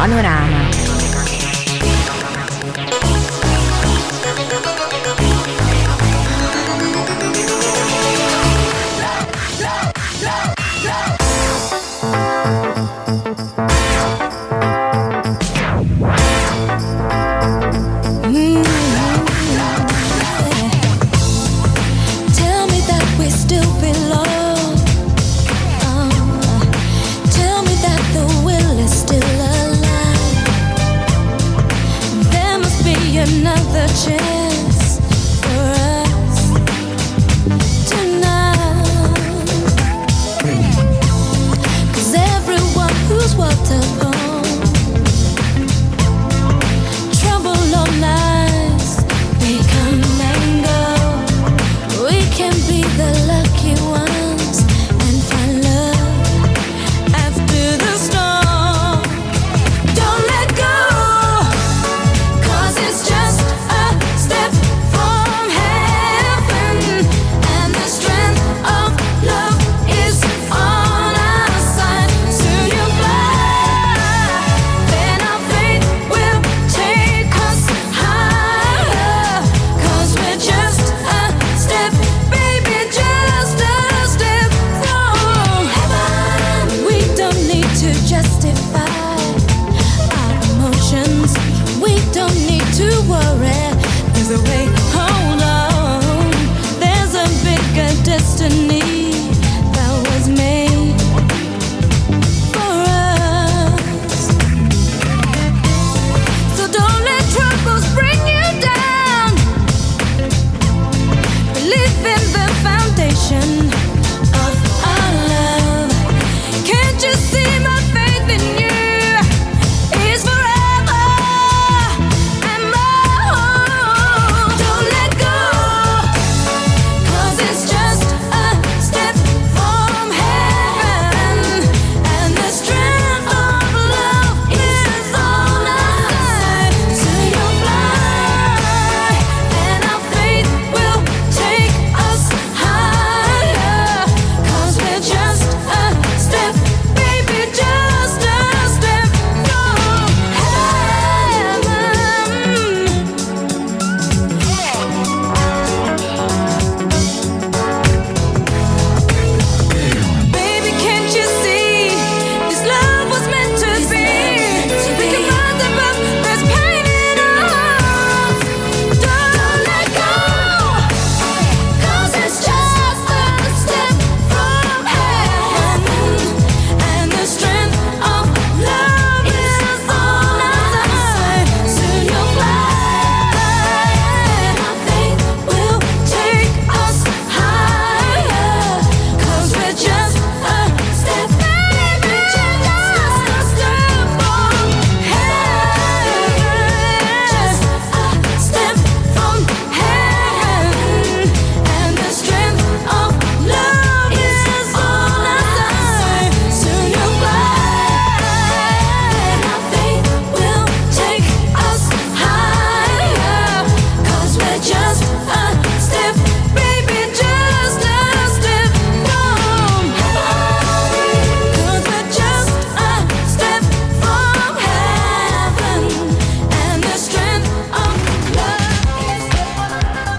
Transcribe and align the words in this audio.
Panorama. 0.00 0.79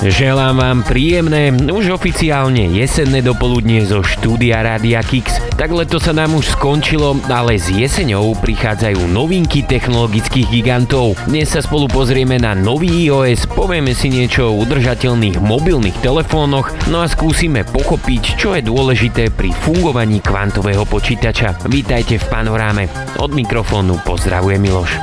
Želám 0.02 0.58
vám 0.58 0.80
príjemné, 0.82 1.54
už 1.54 1.94
oficiálne 1.94 2.74
jesenné 2.74 3.22
dopoludnie 3.22 3.86
zo 3.86 4.02
štúdia 4.02 4.66
Rádia 4.66 4.98
Kix. 5.06 5.38
Tak 5.54 5.70
leto 5.70 6.02
sa 6.02 6.10
nám 6.10 6.34
už 6.34 6.58
skončilo, 6.58 7.22
ale 7.30 7.62
s 7.62 7.70
jeseňou 7.70 8.34
prichádzajú 8.42 8.98
novinky 9.14 9.62
technologických 9.62 10.50
gigantov. 10.50 11.22
Dnes 11.30 11.54
sa 11.54 11.62
spolu 11.62 11.86
pozrieme 11.86 12.42
na 12.42 12.58
nový 12.58 13.14
iOS, 13.14 13.46
povieme 13.54 13.94
si 13.94 14.10
niečo 14.10 14.50
o 14.50 14.58
udržateľných 14.66 15.38
mobilných 15.38 16.02
telefónoch, 16.02 16.74
no 16.90 17.06
a 17.06 17.08
skúsime 17.08 17.62
pochopiť, 17.62 18.42
čo 18.42 18.58
je 18.58 18.66
dôležité 18.66 19.30
pri 19.30 19.54
fungovaní 19.54 20.18
kvantového 20.18 20.82
počítača. 20.90 21.70
Vítajte 21.70 22.18
v 22.18 22.26
panoráme. 22.26 22.90
Od 23.22 23.30
mikrofónu 23.30 24.02
pozdravuje 24.02 24.58
Miloš. 24.58 24.98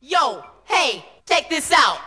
Yo, 0.00 0.40
hey, 0.72 1.04
check 1.28 1.52
this 1.52 1.68
out. 1.68 2.01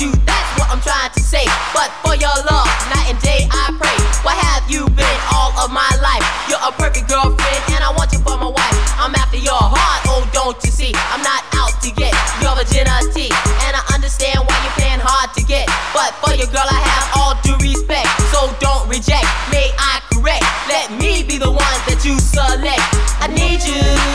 You, 0.00 0.12
that's 0.28 0.50
what 0.60 0.68
I'm 0.68 0.80
trying 0.80 1.12
to 1.12 1.22
say. 1.22 1.44
But 1.72 1.88
for 2.04 2.14
your 2.16 2.34
love, 2.48 2.68
night 2.92 3.16
and 3.16 3.20
day 3.24 3.48
I 3.48 3.72
pray. 3.80 3.96
Where 4.26 4.36
have 4.36 4.68
you 4.68 4.84
been 4.92 5.18
all 5.32 5.54
of 5.56 5.72
my 5.72 5.88
life? 6.02 6.24
You're 6.48 6.60
a 6.60 6.72
perfect 6.72 7.08
girlfriend, 7.08 7.62
and 7.72 7.80
I 7.80 7.90
want 7.96 8.12
you 8.12 8.20
for 8.20 8.36
my 8.36 8.50
wife. 8.50 8.76
I'm 9.00 9.14
after 9.14 9.38
your 9.38 9.56
heart, 9.56 10.00
oh, 10.12 10.24
don't 10.32 10.58
you 10.64 10.70
see? 10.70 10.92
I'm 11.12 11.22
not 11.22 11.44
out 11.56 11.72
to 11.80 11.90
get 11.94 12.12
your 12.42 12.52
virginity. 12.56 13.32
And 13.64 13.72
I 13.72 13.82
understand 13.94 14.44
why 14.44 14.56
you're 14.64 14.76
playing 14.76 15.00
hard 15.00 15.32
to 15.38 15.42
get. 15.44 15.68
But 15.96 16.12
for 16.20 16.34
your 16.36 16.48
girl, 16.52 16.66
I 16.66 16.80
have 16.80 17.04
all 17.16 17.34
due 17.40 17.56
respect. 17.62 18.08
So 18.34 18.52
don't 18.60 18.84
reject, 18.88 19.26
may 19.48 19.72
I 19.80 20.02
correct? 20.12 20.44
Let 20.68 20.92
me 20.98 21.22
be 21.24 21.38
the 21.38 21.50
one 21.50 21.78
that 21.88 22.04
you 22.04 22.18
select. 22.20 22.82
I 23.22 23.28
need 23.32 23.64
you. 23.64 24.05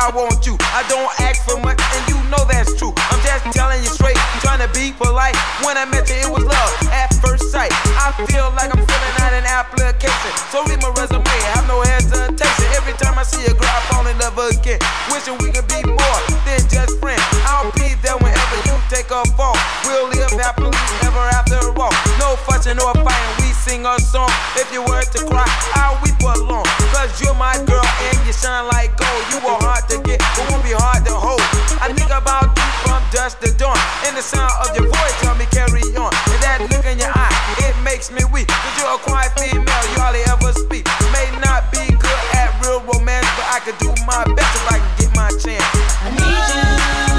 I 0.00 0.08
want 0.16 0.46
you. 0.46 0.56
I 0.72 0.80
don't 0.88 1.12
ask 1.20 1.44
for 1.44 1.60
much, 1.60 1.76
and 1.76 2.08
you 2.08 2.16
know 2.32 2.40
that's 2.48 2.72
true. 2.72 2.94
Just 3.30 3.46
telling 3.54 3.78
you 3.78 3.86
straight, 3.94 4.18
trying 4.42 4.58
to 4.58 4.66
be 4.74 4.90
polite. 4.90 5.38
When 5.62 5.78
I 5.78 5.86
met 5.86 6.10
you, 6.10 6.18
it 6.18 6.30
was 6.34 6.42
love 6.42 6.72
at 6.90 7.14
first 7.22 7.46
sight. 7.54 7.70
I 7.94 8.10
feel 8.26 8.50
like 8.58 8.74
I'm 8.74 8.82
filling 8.82 9.16
out 9.22 9.30
an 9.30 9.46
application. 9.46 10.34
So 10.50 10.66
read 10.66 10.82
my 10.82 10.90
resume, 10.98 11.22
have 11.54 11.62
no 11.70 11.78
hesitation. 11.78 12.66
Every 12.74 12.98
time 12.98 13.14
I 13.14 13.22
see 13.22 13.46
a 13.46 13.54
girl, 13.54 13.70
I 13.70 13.86
fall 13.86 14.02
in 14.10 14.18
love 14.18 14.34
again. 14.34 14.82
Wishing 15.14 15.38
we 15.38 15.54
could 15.54 15.70
be 15.70 15.78
more 15.86 16.18
than 16.42 16.58
just 16.66 16.98
friends. 16.98 17.22
I'll 17.46 17.70
be 17.78 17.94
there 18.02 18.18
whenever 18.18 18.58
you 18.66 18.74
take 18.90 19.14
a 19.14 19.22
fall. 19.38 19.54
We'll 19.86 20.10
live 20.10 20.34
happily 20.34 20.74
ever 21.06 21.22
after 21.30 21.62
all. 21.78 21.94
No 22.18 22.34
fussing 22.50 22.82
or 22.82 22.98
fighting, 22.98 23.34
we 23.46 23.54
sing 23.54 23.86
a 23.86 23.94
song. 24.02 24.30
If 24.58 24.74
you 24.74 24.82
were 24.82 25.06
to 25.06 25.20
cry, 25.30 25.46
I'll 25.78 26.02
weep 26.02 26.18
along. 26.18 26.66
Cause 26.90 27.14
you're 27.22 27.38
my 27.38 27.54
girl 27.62 27.86
and 28.10 28.18
you 28.26 28.34
shine 28.34 28.66
like 28.74 28.98
gold. 28.98 29.22
You 29.30 29.38
are 29.46 29.62
hard 29.62 29.86
to 29.94 30.02
get, 30.02 30.18
but 30.34 30.50
won't 30.50 30.66
be 30.66 30.74
hard 30.74 31.06
to 31.06 31.14
hold. 31.14 31.46
I 31.78 31.94
think 31.94 32.10
about 32.10 32.50
you 32.58 32.66
from 32.82 32.98
dusk 33.20 33.40
to 33.40 33.52
dawn. 33.60 33.76
And 34.06 34.16
the 34.16 34.22
sound 34.22 34.52
of 34.64 34.74
your 34.74 34.88
voice 34.88 35.14
tell 35.20 35.36
me 35.36 35.44
carry 35.52 35.84
on. 36.00 36.12
And 36.32 36.40
that 36.40 36.64
look 36.72 36.86
in 36.88 36.96
your 36.96 37.12
eye, 37.12 37.36
it 37.68 37.76
makes 37.84 38.10
me 38.10 38.24
weak. 38.32 38.48
Cause 38.48 38.74
you're 38.80 38.94
a 38.96 38.98
quiet 38.98 39.36
female, 39.36 39.84
you 39.92 39.98
hardly 40.00 40.24
ever 40.24 40.52
speak. 40.56 40.88
May 41.12 41.28
not 41.44 41.68
be 41.70 41.84
good 42.00 42.20
at 42.40 42.48
real 42.64 42.80
romance, 42.80 43.28
but 43.36 43.46
I 43.52 43.60
could 43.60 43.76
do 43.76 43.92
my 44.08 44.24
best 44.32 44.52
if 44.56 44.64
I 44.72 44.78
can 44.80 44.92
get 44.96 45.10
my 45.12 45.28
chance. 45.36 45.68
I 46.00 46.08
need 46.16 47.04
you. 47.04 47.09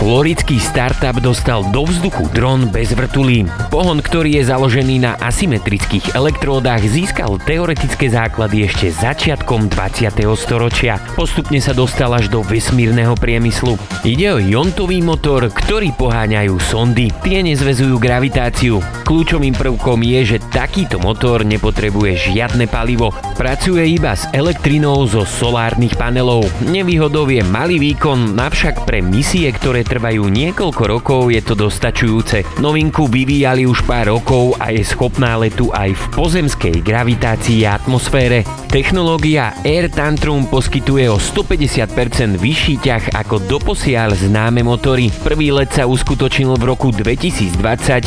You. 0.00 0.10
Florický 0.10 0.56
startup 0.56 1.20
dostal 1.20 1.60
do 1.76 1.84
vzduchu 1.84 2.32
dron 2.32 2.72
bez 2.72 2.96
vrtulí. 2.96 3.44
Pohon, 3.68 4.00
ktorý 4.00 4.40
je 4.40 4.48
založený 4.48 4.96
na 5.04 5.12
asymetrických 5.20 6.16
elektródach, 6.16 6.80
získal 6.80 7.36
teoretické 7.36 8.08
základy 8.08 8.64
ešte 8.64 8.96
začiatkom 8.96 9.68
20. 9.68 10.24
storočia. 10.40 10.96
Postupne 11.14 11.60
sa 11.60 11.76
dostal 11.76 12.16
až 12.16 12.32
do 12.32 12.40
vesmírneho 12.40 13.12
priemyslu. 13.12 13.76
Ide 14.00 14.28
o 14.34 14.38
jontový 14.40 15.04
motor, 15.04 15.52
ktorý 15.52 15.92
poháňajú 15.92 16.56
sondy. 16.58 17.12
Tie 17.20 17.44
nezvezujú 17.44 18.00
gravitáciu. 18.00 18.80
Kľúčovým 19.04 19.52
prvkom 19.52 20.00
je, 20.00 20.36
že 20.36 20.44
takýto 20.48 20.96
motor 20.96 21.44
nepotrebuje 21.44 22.32
žiadne 22.32 22.66
palivo. 22.72 23.12
Pracuje 23.36 23.84
iba 23.92 24.16
s 24.16 24.24
elektrinou 24.32 25.04
zo 25.04 25.28
solárnych 25.28 25.92
panelov. 25.94 26.48
Nevýhodou 26.64 27.28
je 27.28 27.44
malý 27.46 27.76
výkon, 27.76 28.32
navšak 28.32 28.88
pre 28.88 29.04
misie, 29.04 29.50
ktoré 29.52 29.86
trvajú 29.90 30.30
niekoľko 30.30 30.82
rokov, 30.86 31.34
je 31.34 31.42
to 31.42 31.58
dostačujúce. 31.58 32.62
Novinku 32.62 33.10
vyvíjali 33.10 33.66
už 33.66 33.82
pár 33.82 34.14
rokov 34.14 34.54
a 34.62 34.70
je 34.70 34.86
schopná 34.86 35.34
letu 35.34 35.74
aj 35.74 35.98
v 35.98 36.04
pozemskej 36.14 36.78
gravitácii 36.78 37.66
a 37.66 37.74
atmosfére. 37.74 38.46
Technológia 38.70 39.50
Air 39.66 39.90
Tantrum 39.90 40.46
poskytuje 40.46 41.10
o 41.10 41.18
150% 41.18 42.38
vyšší 42.38 42.74
ťah 42.78 43.04
ako 43.18 43.42
doposiaľ 43.50 44.14
známe 44.14 44.62
motory. 44.62 45.10
Prvý 45.26 45.50
let 45.50 45.74
sa 45.74 45.90
uskutočnil 45.90 46.54
v 46.54 46.70
roku 46.70 46.94
2020, 46.94 47.58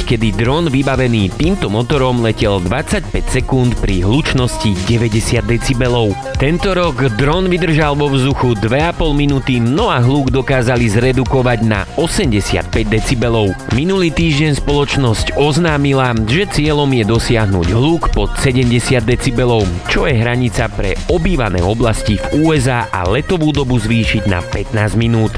kedy 0.07 0.31
dron 0.39 0.71
vybavený 0.71 1.36
týmto 1.36 1.68
motorom 1.68 2.24
letel 2.24 2.63
25 2.63 3.12
sekúnd 3.27 3.75
pri 3.83 4.07
hlučnosti 4.07 4.71
90 4.88 5.44
decibelov. 5.44 6.15
Tento 6.39 6.71
rok 6.71 7.12
dron 7.19 7.51
vydržal 7.51 8.00
vo 8.00 8.07
vzduchu 8.07 8.56
2,5 8.62 9.12
minúty, 9.12 9.60
no 9.60 9.91
a 9.91 10.00
hluk 10.00 10.31
dokázali 10.31 10.88
zredukovať 10.88 11.60
na 11.65 11.73
85 11.98 12.70
decibelov. 12.86 13.58
Minulý 13.74 14.13
týždeň 14.13 14.62
spoločnosť 14.62 15.34
oznámila, 15.42 16.13
že 16.30 16.46
cieľom 16.46 16.94
je 16.94 17.03
dosiahnuť 17.10 17.68
hluk 17.74 18.13
pod 18.13 18.30
70 18.38 19.01
decibelov, 19.01 19.65
čo 19.89 20.06
je 20.06 20.13
hranica 20.13 20.70
pre 20.70 20.94
obývané 21.10 21.65
oblasti 21.65 22.22
v 22.22 22.53
USA 22.53 22.86
a 22.94 23.10
letovú 23.10 23.50
dobu 23.50 23.82
zvýšiť 23.82 24.24
na 24.30 24.46
15 24.46 24.94
minút. 24.94 25.34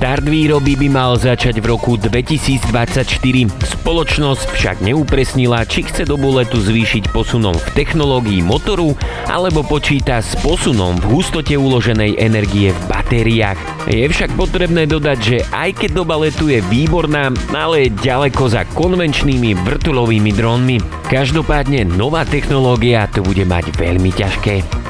Štart 0.00 0.24
výroby 0.24 0.80
by 0.80 0.88
mal 0.88 1.12
začať 1.20 1.60
v 1.60 1.76
roku 1.76 2.00
2024. 2.00 2.72
Spoločnosť 3.52 4.48
však 4.56 4.76
neupresnila, 4.80 5.68
či 5.68 5.84
chce 5.84 6.08
dobu 6.08 6.32
letu 6.32 6.56
zvýšiť 6.56 7.12
posunom 7.12 7.52
v 7.52 7.68
technológii 7.76 8.40
motoru 8.40 8.96
alebo 9.28 9.60
počíta 9.60 10.24
s 10.24 10.32
posunom 10.40 10.96
v 11.04 11.20
hustote 11.20 11.52
uloženej 11.52 12.16
energie 12.16 12.72
v 12.72 12.80
batériách. 12.88 13.60
Je 13.92 14.08
však 14.08 14.40
potrebné 14.40 14.88
dodať, 14.88 15.18
že 15.20 15.38
aj 15.52 15.79
keď 15.80 15.96
doba 15.96 16.20
letu 16.20 16.52
je 16.52 16.60
výborná, 16.68 17.32
ale 17.56 17.88
ďaleko 17.88 18.52
za 18.52 18.68
konvenčnými 18.76 19.56
vrtulovými 19.64 20.28
drónmi. 20.28 20.76
Každopádne 21.08 21.88
nová 21.88 22.28
technológia 22.28 23.08
to 23.08 23.24
bude 23.24 23.48
mať 23.48 23.72
veľmi 23.80 24.12
ťažké. 24.12 24.89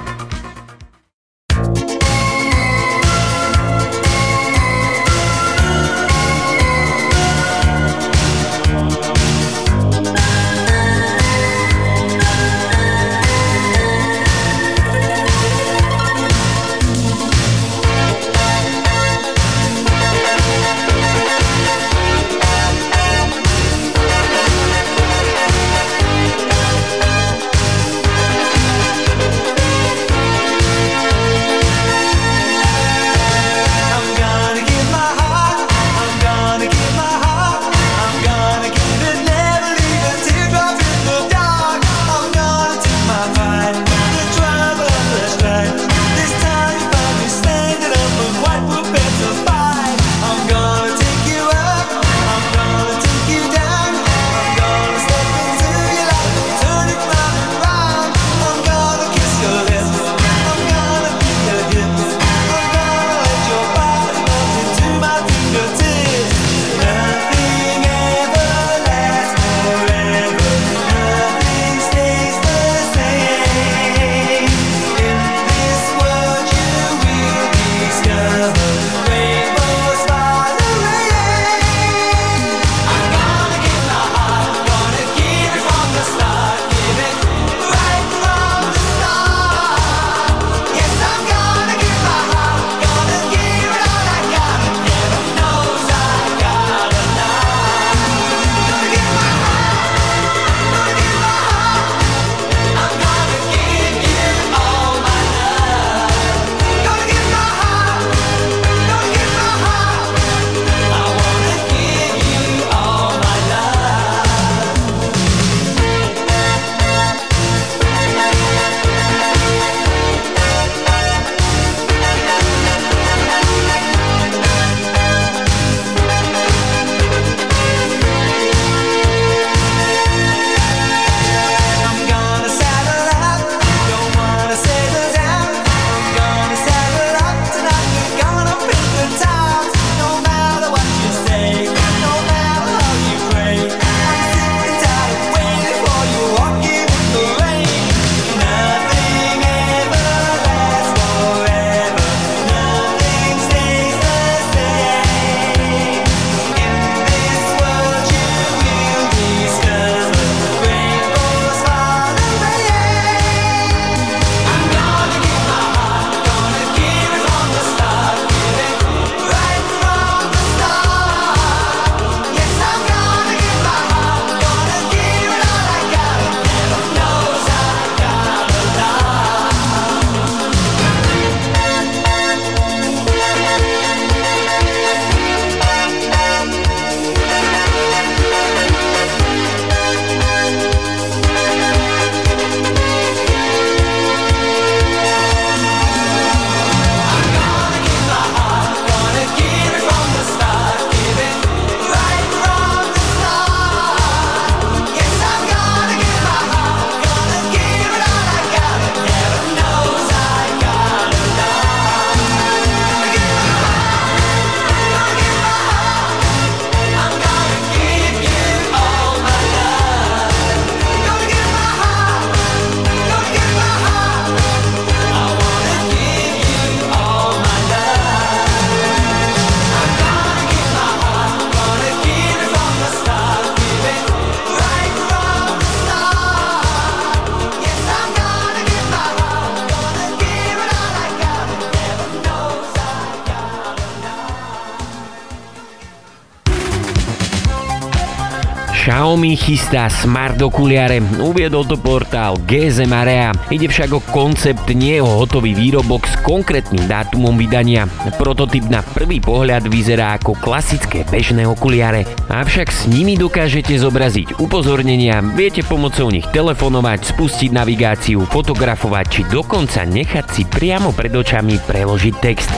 Xiaomi 248.91 249.39
chystá 249.39 249.87
smart 249.87 250.35
okuliare, 250.43 250.99
uviedol 251.23 251.63
to 251.63 251.79
portál 251.79 252.35
GSM 252.43 252.91
Area. 252.91 253.31
Ide 253.47 253.71
však 253.71 253.87
o 253.95 254.03
koncept, 254.03 254.67
nie 254.75 254.99
o 254.99 255.07
hotový 255.07 255.55
výrobok 255.55 256.11
s 256.11 256.19
konkrétnym 256.27 256.91
dátumom 256.91 257.39
vydania. 257.39 257.87
Prototyp 258.19 258.67
na 258.67 258.83
prvý 258.83 259.23
pohľad 259.23 259.71
vyzerá 259.71 260.19
ako 260.19 260.35
klasické 260.43 261.07
bežné 261.07 261.47
okuliare, 261.47 262.03
avšak 262.27 262.67
s 262.67 262.91
nimi 262.91 263.15
dokážete 263.15 263.79
zobraziť 263.79 264.43
upozornenia, 264.43 265.23
viete 265.39 265.63
pomocou 265.63 266.11
nich 266.11 266.27
telefonovať, 266.35 267.15
spustiť 267.15 267.55
navigáciu, 267.55 268.27
fotografovať 268.27 269.07
či 269.07 269.21
dokonca 269.31 269.87
nechať 269.87 270.27
si 270.35 270.43
priamo 270.51 270.91
pred 270.91 271.15
očami 271.15 271.63
preložiť 271.63 272.15
text 272.19 272.51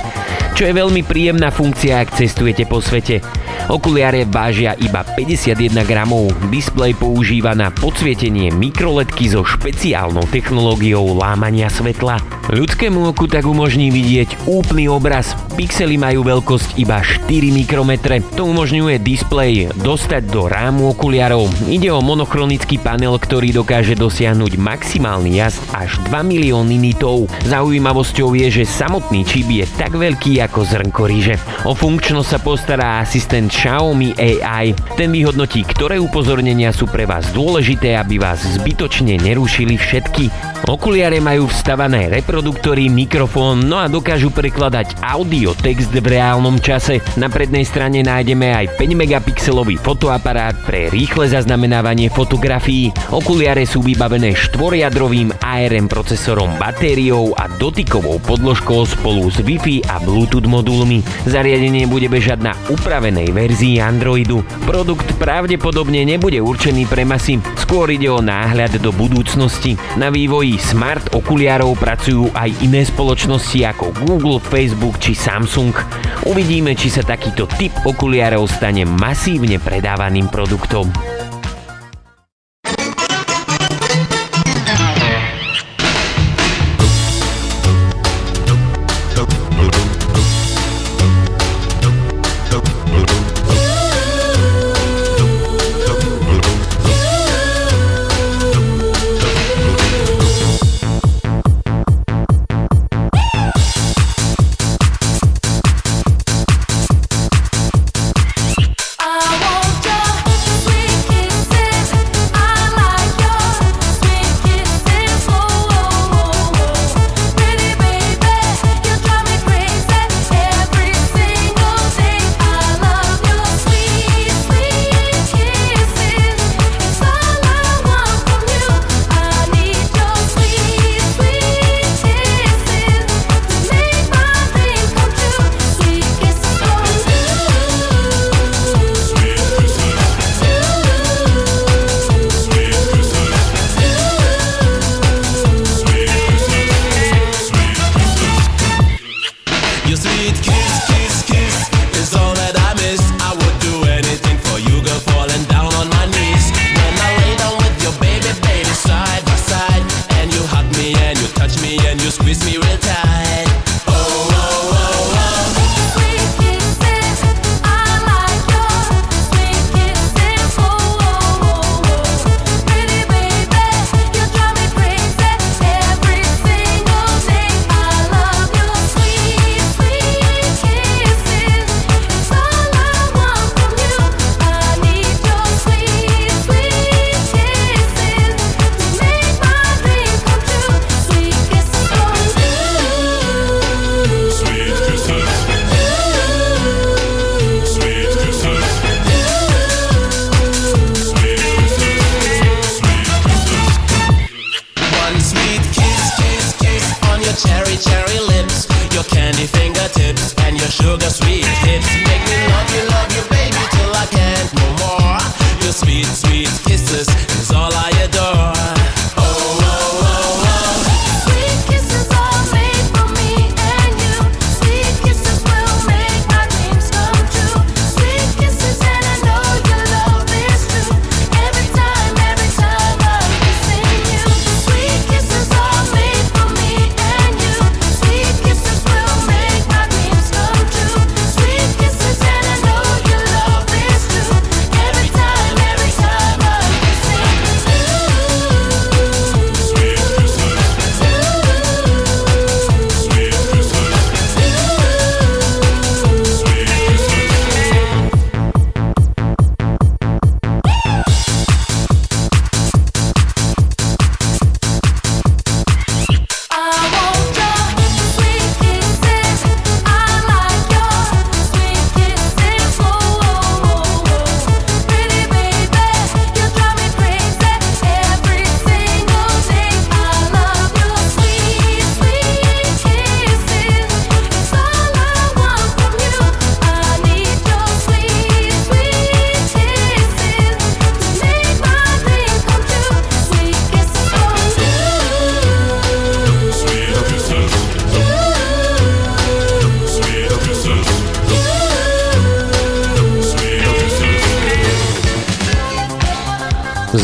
čo 0.53 0.69
je 0.69 0.79
veľmi 0.79 1.03
príjemná 1.03 1.49
funkcia, 1.49 1.99
ak 1.99 2.13
cestujete 2.13 2.69
po 2.69 2.79
svete. 2.79 3.25
Okuliare 3.73 4.29
vážia 4.29 4.77
iba 4.79 5.01
51 5.01 5.75
gramov, 5.89 6.22
displej 6.53 6.95
používa 7.01 7.57
na 7.57 7.73
podsvietenie 7.73 8.53
mikroletky 8.53 9.33
so 9.33 9.43
špeciálnou 9.43 10.29
technológiou 10.29 11.17
lámania 11.17 11.73
svetla. 11.73 12.21
Ľudskému 12.53 13.09
oku 13.15 13.31
tak 13.31 13.49
umožní 13.49 13.89
vidieť 13.95 14.45
úplný 14.51 14.91
obraz. 14.91 15.33
Pixely 15.57 15.97
majú 15.97 16.27
veľkosť 16.27 16.77
iba 16.77 17.01
4 17.01 17.31
mikrometre. 17.31 18.21
To 18.35 18.51
umožňuje 18.51 19.01
displej 19.01 19.71
dostať 19.81 20.29
do 20.29 20.51
rámu 20.51 20.91
okuliarov. 20.93 21.49
Ide 21.71 21.95
o 21.95 22.05
monochronický 22.05 22.83
panel, 22.83 23.15
ktorý 23.17 23.55
dokáže 23.55 23.95
dosiahnuť 23.95 24.59
maximálny 24.59 25.41
jazd 25.41 25.63
až 25.73 25.97
2 26.11 26.21
milióny 26.27 26.77
nitov. 26.77 27.31
Zaujímavosťou 27.47 28.35
je, 28.37 28.63
že 28.63 28.65
samotný 28.67 29.23
čip 29.25 29.49
je 29.49 29.65
tak 29.79 29.95
veľký 29.95 30.43
ako 30.43 30.61
zrnko 30.67 31.03
ríže. 31.07 31.39
O 31.65 31.79
funkčnosť 31.79 32.29
sa 32.29 32.39
postará 32.43 32.89
asistent 33.01 33.55
Xiaomi 33.55 34.19
AI. 34.19 34.75
Ten 34.99 35.15
vyhodnotí, 35.15 35.63
ktoré 35.63 36.03
upozornenia 36.13 36.77
sú 36.77 36.85
pre 36.93 37.09
vás 37.09 37.25
dôležité, 37.33 37.97
aby 37.97 38.21
vás 38.21 38.45
zbytočne 38.45 39.17
nerušili 39.17 39.81
všetky. 39.81 40.29
Okuliare 40.69 41.25
majú 41.25 41.49
vstavané 41.49 42.13
reproduktory, 42.13 42.93
mikrofón, 42.93 43.65
no 43.65 43.81
a 43.81 43.89
dokážu 43.89 44.29
prekladať 44.29 45.01
audio, 45.01 45.57
text 45.57 45.89
v 45.89 46.05
reálnom 46.05 46.61
čase. 46.61 47.01
Na 47.17 47.33
prednej 47.33 47.65
strane 47.65 48.05
nájdeme 48.05 48.53
aj 48.53 48.77
5 48.77 48.93
megapixelový 48.93 49.81
fotoaparát 49.81 50.53
pre 50.69 50.93
rýchle 50.93 51.33
zaznamenávanie 51.33 52.13
fotografií. 52.13 52.93
Okuliare 53.09 53.65
sú 53.65 53.81
vybavené 53.81 54.37
štvoriadrovým 54.37 55.33
ARM 55.41 55.89
procesorom, 55.89 56.53
batériou 56.61 57.33
a 57.41 57.49
dotykovou 57.57 58.21
podložkou 58.21 58.85
spolu 58.85 59.33
s 59.33 59.41
Wi-Fi 59.41 59.89
a 59.89 59.97
Bluetooth 60.05 60.45
modulmi. 60.45 61.01
Zariadenie 61.25 61.89
bude 61.89 62.13
bežať 62.13 62.45
na 62.45 62.53
upravenej 62.69 63.33
verzii 63.33 63.81
Androidu. 63.81 64.45
Produkt 64.69 65.09
pravdepodobne 65.17 65.92
nebude 66.01 66.41
určený 66.41 66.89
pre 66.89 67.05
masy, 67.05 67.37
skôr 67.61 67.93
ide 67.93 68.09
o 68.09 68.25
náhľad 68.25 68.81
do 68.81 68.89
budúcnosti. 68.89 69.77
Na 70.01 70.09
vývoji 70.09 70.57
smart 70.57 71.13
okuliarov 71.13 71.77
pracujú 71.77 72.33
aj 72.33 72.65
iné 72.65 72.89
spoločnosti 72.89 73.61
ako 73.69 73.93
Google, 74.09 74.41
Facebook 74.41 74.97
či 74.97 75.13
Samsung. 75.13 75.77
Uvidíme, 76.25 76.73
či 76.73 76.89
sa 76.89 77.05
takýto 77.05 77.45
typ 77.45 77.77
okuliarov 77.85 78.49
stane 78.49 78.89
masívne 78.89 79.61
predávaným 79.61 80.33
produktom. 80.33 80.89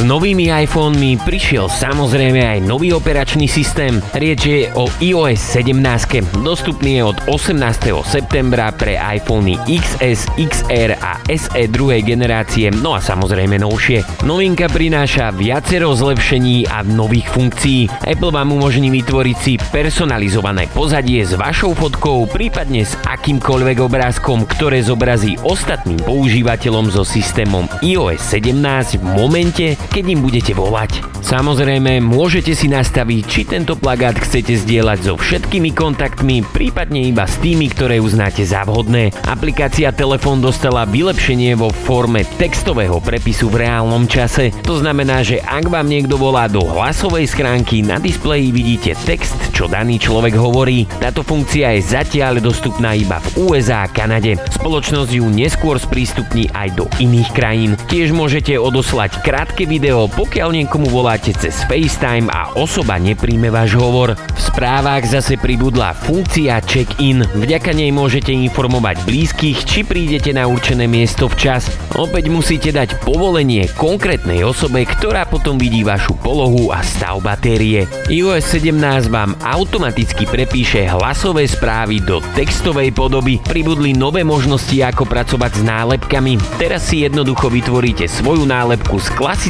Novými 0.05 0.53
iPhonemi 0.53 1.16
prišiel 1.16 1.72
samozrejme 1.72 2.44
aj 2.44 2.61
nový 2.61 2.92
operačný 2.92 3.48
systém. 3.48 4.05
Rieč 4.12 4.44
je 4.44 4.68
o 4.77 4.85
iOS 5.01 5.40
17. 5.57 6.44
Dostupný 6.44 7.01
je 7.01 7.09
od 7.09 7.16
18. 7.24 7.96
septembra 8.05 8.68
pre 8.68 9.01
iPhony 9.01 9.57
XS, 9.64 10.29
XR 10.37 10.92
a 11.01 11.24
SE 11.33 11.64
druhej 11.72 12.05
generácie, 12.05 12.68
no 12.68 12.92
a 12.92 13.01
samozrejme 13.01 13.57
novšie. 13.57 14.29
Novinka 14.29 14.68
prináša 14.68 15.33
viacero 15.33 15.96
zlepšení 15.96 16.68
a 16.68 16.85
nových 16.85 17.33
funkcií. 17.33 17.88
Apple 18.05 18.29
vám 18.29 18.53
umožní 18.53 18.92
vytvoriť 18.92 19.37
si 19.40 19.57
personalizované 19.72 20.68
pozadie 20.68 21.24
s 21.24 21.33
vašou 21.33 21.72
fotkou, 21.72 22.29
prípadne 22.29 22.85
s 22.85 22.92
akýmkoľvek 23.09 23.81
obrázkom, 23.81 24.44
ktoré 24.44 24.85
zobrazí 24.85 25.40
ostatným 25.40 26.05
používateľom 26.05 26.92
so 26.92 27.09
systémom 27.09 27.64
iOS 27.81 28.20
17 28.37 29.01
v 29.01 29.05
momente, 29.16 29.77
keď 29.92 30.04
im 30.18 30.20
budete 30.24 30.52
volať. 30.56 31.04
Samozrejme, 31.22 32.02
môžete 32.02 32.56
si 32.56 32.66
nastaviť, 32.66 33.22
či 33.28 33.40
tento 33.46 33.78
plagát 33.78 34.18
chcete 34.18 34.58
zdieľať 34.64 34.98
so 35.04 35.14
všetkými 35.14 35.76
kontaktmi, 35.76 36.42
prípadne 36.42 37.06
iba 37.06 37.28
s 37.28 37.38
tými, 37.38 37.70
ktoré 37.70 38.02
uznáte 38.02 38.42
za 38.42 38.66
vhodné. 38.66 39.14
Aplikácia 39.28 39.94
Telefón 39.94 40.42
dostala 40.42 40.88
vylepšenie 40.88 41.54
vo 41.54 41.70
forme 41.70 42.26
textového 42.40 42.98
prepisu 43.04 43.52
v 43.52 43.68
reálnom 43.68 44.08
čase. 44.10 44.50
To 44.64 44.80
znamená, 44.80 45.20
že 45.22 45.44
ak 45.44 45.68
vám 45.68 45.86
niekto 45.86 46.16
volá 46.16 46.48
do 46.48 46.64
hlasovej 46.64 47.28
schránky, 47.28 47.84
na 47.84 48.00
displeji 48.00 48.50
vidíte 48.50 48.96
text, 49.04 49.36
čo 49.52 49.68
daný 49.68 50.00
človek 50.00 50.32
hovorí. 50.32 50.88
Táto 50.96 51.20
funkcia 51.20 51.76
je 51.76 51.84
zatiaľ 51.84 52.40
dostupná 52.40 52.96
iba 52.96 53.20
v 53.20 53.52
USA 53.52 53.84
a 53.84 53.92
Kanade. 53.92 54.40
Spoločnosť 54.56 55.12
ju 55.12 55.28
neskôr 55.28 55.76
sprístupní 55.76 56.48
aj 56.56 56.68
do 56.72 56.84
iných 56.96 57.30
krajín. 57.36 57.76
Tiež 57.92 58.16
môžete 58.16 58.56
odoslať 58.56 59.20
krátke 59.20 59.67
video, 59.68 60.09
pokiaľ 60.09 60.64
niekomu 60.64 60.88
voláte 60.88 61.37
cez 61.37 61.61
FaceTime 61.68 62.33
a 62.33 62.57
osoba 62.57 62.96
nepríjme 62.96 63.52
váš 63.52 63.76
hovor. 63.76 64.16
V 64.16 64.40
správach 64.40 65.04
zase 65.04 65.37
pribudla 65.37 65.92
funkcia 65.92 66.57
check-in. 66.64 67.22
Vďaka 67.37 67.76
nej 67.76 67.92
môžete 67.92 68.33
informovať 68.33 69.04
blízkych, 69.04 69.68
či 69.68 69.85
prídete 69.85 70.33
na 70.33 70.48
určené 70.48 70.88
miesto 70.88 71.28
včas. 71.28 71.68
Opäť 71.94 72.33
musíte 72.33 72.72
dať 72.72 73.04
povolenie 73.04 73.68
konkrétnej 73.76 74.40
osobe, 74.42 74.88
ktorá 74.88 75.28
potom 75.28 75.61
vidí 75.61 75.85
vašu 75.85 76.16
polohu 76.24 76.72
a 76.72 76.81
stav 76.81 77.20
batérie. 77.20 77.85
iOS 78.09 78.59
17 78.64 79.12
vám 79.12 79.37
automaticky 79.44 80.24
prepíše 80.24 80.88
hlasové 80.88 81.44
správy 81.44 82.00
do 82.00 82.24
textovej 82.33 82.96
podoby. 82.96 83.37
Pribudli 83.44 83.92
nové 83.92 84.24
možnosti, 84.24 84.74
ako 84.81 85.04
pracovať 85.04 85.61
s 85.61 85.62
nálepkami. 85.62 86.40
Teraz 86.57 86.88
si 86.88 87.04
jednoducho 87.04 87.52
vytvoríte 87.52 88.09
svoju 88.09 88.48
nálepku 88.48 88.96
z 88.96 89.09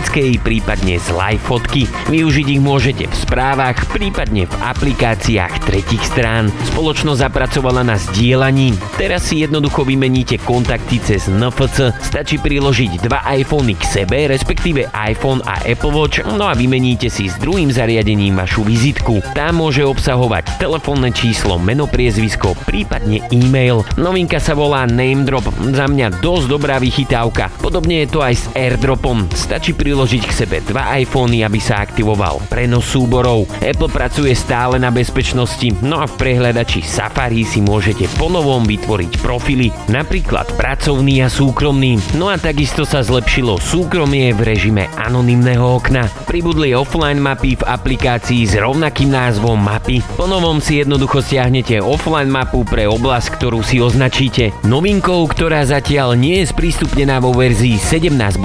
klasickej, 0.09 0.41
prípadne 0.41 0.97
z 0.97 1.09
live 1.13 1.45
fotky. 1.45 1.85
Využiť 2.09 2.47
ich 2.57 2.63
môžete 2.65 3.05
v 3.05 3.15
správach, 3.15 3.77
prípadne 3.93 4.49
v 4.49 4.55
aplikáciách 4.65 5.69
tretich 5.69 6.01
strán. 6.01 6.49
Spoločnosť 6.73 7.29
zapracovala 7.29 7.85
na 7.85 8.01
zdieľaní. 8.01 8.73
Teraz 8.97 9.29
si 9.29 9.45
jednoducho 9.45 9.85
vymeníte 9.85 10.41
kontakty 10.41 10.97
cez 11.05 11.29
NFC. 11.29 11.93
Stačí 12.01 12.41
priložiť 12.41 13.05
dva 13.05 13.21
iPhony 13.37 13.77
k 13.77 13.85
sebe, 13.85 14.33
respektíve 14.33 14.89
iPhone 14.97 15.45
a 15.45 15.61
Apple 15.69 15.93
Watch, 15.93 16.25
no 16.25 16.49
a 16.49 16.57
vymeníte 16.57 17.13
si 17.13 17.29
s 17.29 17.37
druhým 17.37 17.69
zariadením 17.69 18.41
vašu 18.41 18.65
vizitku. 18.65 19.21
Tá 19.37 19.53
môže 19.53 19.85
obsahovať 19.85 20.57
telefónne 20.57 21.13
číslo, 21.13 21.61
meno, 21.61 21.85
priezvisko, 21.85 22.57
prípadne 22.65 23.21
e-mail. 23.29 23.85
Novinka 24.01 24.41
sa 24.41 24.57
volá 24.57 24.89
Name 24.89 25.29
Drop, 25.29 25.45
za 25.77 25.85
mňa 25.85 26.25
dosť 26.25 26.47
dobrá 26.49 26.81
vychytávka. 26.81 27.53
Podobne 27.61 28.09
je 28.09 28.09
to 28.09 28.25
aj 28.25 28.35
s 28.41 28.45
AirDropom. 28.57 29.29
Stačí 29.37 29.77
priložiť 29.77 29.98
k 30.07 30.31
sebe 30.31 30.63
dva 30.63 30.95
iPhony, 30.95 31.43
aby 31.43 31.59
sa 31.59 31.83
aktivoval 31.83 32.47
prenos 32.47 32.87
súborov. 32.87 33.51
Apple 33.59 33.91
pracuje 33.91 34.31
stále 34.31 34.79
na 34.79 34.95
bezpečnosti, 34.95 35.75
no 35.83 35.99
a 35.99 36.07
v 36.07 36.15
prehľadači 36.15 36.87
Safari 36.87 37.43
si 37.43 37.59
môžete 37.59 38.07
ponovom 38.15 38.63
vytvoriť 38.63 39.19
profily, 39.19 39.75
napríklad 39.91 40.55
pracovný 40.55 41.27
a 41.27 41.29
súkromný. 41.33 41.99
No 42.15 42.31
a 42.31 42.39
takisto 42.39 42.87
sa 42.87 43.03
zlepšilo 43.03 43.59
súkromie 43.59 44.31
v 44.31 44.47
režime 44.47 44.87
anonymného 44.95 45.67
okna. 45.67 46.07
Pribudli 46.31 46.79
offline 46.79 47.19
mapy 47.19 47.59
v 47.59 47.67
aplikácii 47.67 48.47
s 48.47 48.55
rovnakým 48.55 49.11
názvom 49.11 49.59
mapy. 49.59 49.99
Ponovom 50.15 50.63
si 50.63 50.79
jednoducho 50.79 51.19
stiahnete 51.19 51.83
offline 51.83 52.31
mapu 52.31 52.63
pre 52.63 52.87
oblasť, 52.87 53.35
ktorú 53.35 53.67
si 53.67 53.83
označíte. 53.83 54.55
Novinkou, 54.63 55.27
ktorá 55.27 55.67
zatiaľ 55.67 56.15
nie 56.15 56.47
je 56.47 56.55
sprístupnená 56.55 57.19
vo 57.19 57.35
verzii 57.35 57.75
17.0 57.81 58.39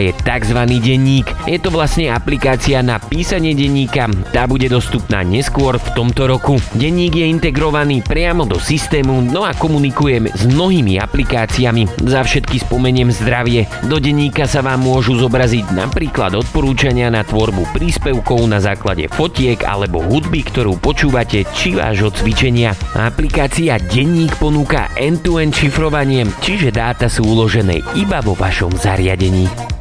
je 0.00 0.10
tzv. 0.16 0.60
Denník. 0.78 1.26
Je 1.46 1.58
to 1.60 1.70
vlastne 1.70 2.10
aplikácia 2.10 2.80
na 2.82 2.98
písanie 2.98 3.52
denníka, 3.54 4.10
tá 4.34 4.48
bude 4.48 4.66
dostupná 4.66 5.22
neskôr 5.26 5.76
v 5.76 5.88
tomto 5.94 6.26
roku. 6.30 6.56
Denník 6.74 7.18
je 7.18 7.26
integrovaný 7.28 8.00
priamo 8.02 8.48
do 8.48 8.56
systému, 8.56 9.20
no 9.22 9.44
a 9.44 9.54
komunikuje 9.54 10.30
s 10.32 10.46
mnohými 10.48 10.98
aplikáciami. 10.98 12.06
Za 12.06 12.24
všetky 12.24 12.62
spomeniem 12.64 13.14
zdravie. 13.14 13.66
Do 13.86 14.02
denníka 14.02 14.48
sa 14.48 14.64
vám 14.64 14.82
môžu 14.82 15.18
zobraziť 15.18 15.74
napríklad 15.74 16.34
odporúčania 16.38 17.12
na 17.12 17.22
tvorbu 17.22 17.70
príspevkov 17.76 18.44
na 18.48 18.58
základe 18.58 19.06
fotiek 19.12 19.62
alebo 19.66 20.02
hudby, 20.02 20.46
ktorú 20.46 20.80
počúvate, 20.80 21.44
či 21.54 21.76
vášho 21.76 22.10
cvičenia. 22.14 22.74
Aplikácia 22.94 23.78
Denník 23.78 24.36
ponúka 24.36 24.90
end-to-end 24.96 25.54
šifrovanie, 25.54 26.26
čiže 26.40 26.74
dáta 26.74 27.06
sú 27.06 27.24
uložené 27.26 27.80
iba 27.96 28.18
vo 28.20 28.34
vašom 28.36 28.74
zariadení. 28.74 29.77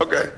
Okay. 0.00 0.35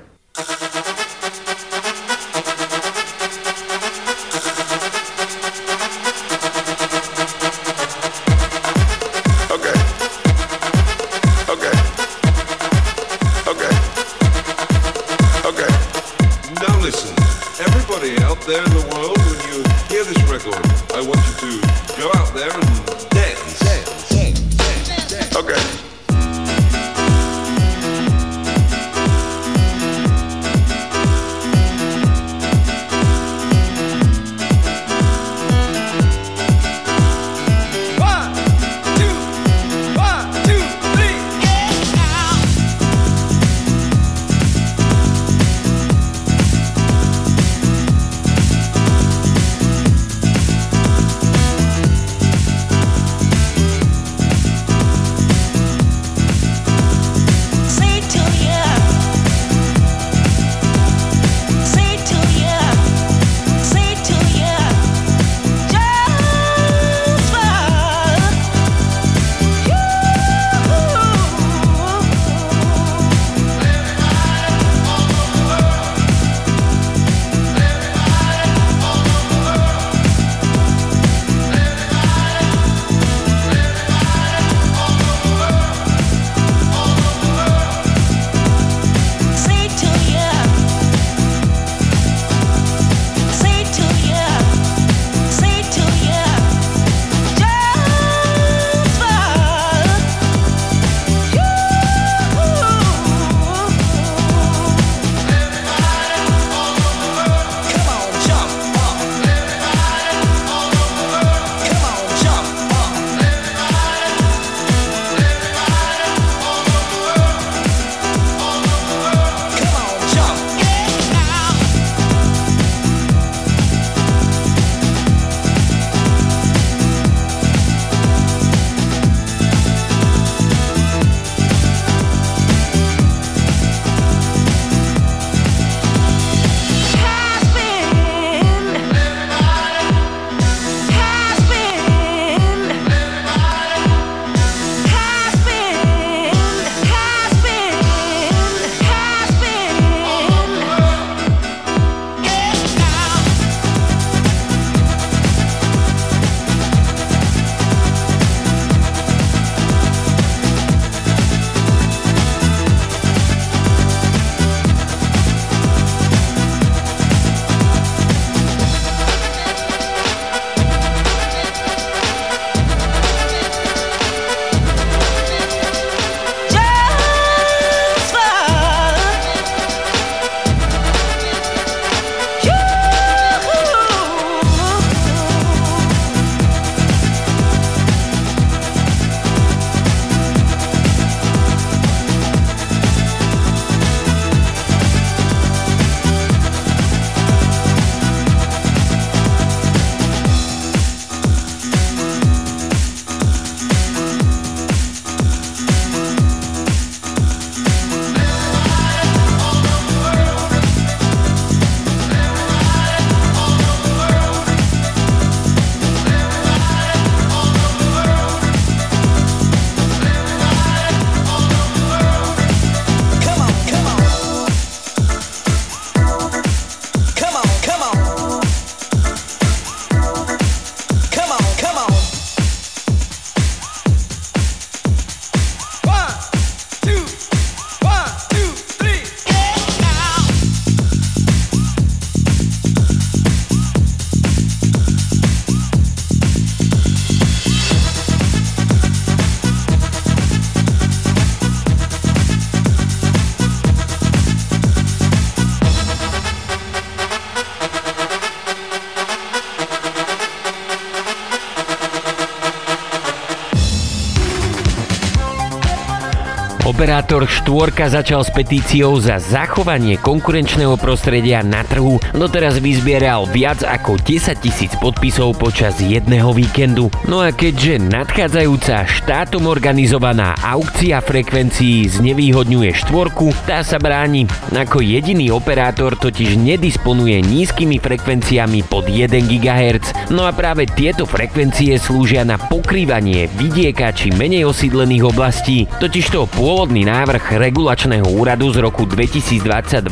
Operátor 266.79 267.27
štvorka 267.27 267.91
začal 267.91 268.23
s 268.23 268.31
petíciou 268.31 269.03
za 269.03 269.19
zachovanie 269.19 269.99
konkurenčného 269.99 270.79
prostredia 270.79 271.43
na 271.43 271.59
trhu. 271.67 271.99
Doteraz 272.15 272.55
vyzbieral 272.63 273.27
viac 273.27 273.67
ako 273.67 273.99
10 273.99 274.39
tisíc 274.39 274.71
podpisov 274.79 275.35
počas 275.35 275.75
jedného 275.83 276.31
víkendu. 276.31 276.87
No 277.03 277.19
a 277.19 277.35
keďže 277.35 277.83
nadchádzajúca 277.83 278.87
štátom 278.87 279.51
organizovaná 279.51 280.39
aukcia 280.39 281.03
frekvencií 281.03 281.83
znevýhodňuje 281.99 282.71
štvorku, 282.71 283.35
tá 283.43 283.59
sa 283.59 283.75
bráni. 283.75 284.23
Ako 284.47 284.79
jediný 284.79 285.35
operátor 285.35 285.99
totiž 285.99 286.39
nedisponuje 286.39 287.19
nízkymi 287.19 287.75
frekvenciami 287.83 288.63
pod 288.63 288.87
1 288.87 289.19
GHz. 289.27 290.15
No 290.15 290.23
a 290.23 290.31
práve 290.31 290.63
tieto 290.63 291.03
frekvencie 291.03 291.75
slúžia 291.75 292.23
na 292.23 292.39
pokrývanie 292.39 293.27
vidieka 293.35 293.91
či 293.91 294.15
menej 294.15 294.47
osídlených 294.47 295.03
oblastí. 295.03 295.67
Totižto 295.83 296.23
pôvodný 296.69 296.85
návrh 296.85 297.41
regulačného 297.41 298.05
úradu 298.13 298.53
z 298.53 298.61
roku 298.61 298.85
2022 298.85 299.89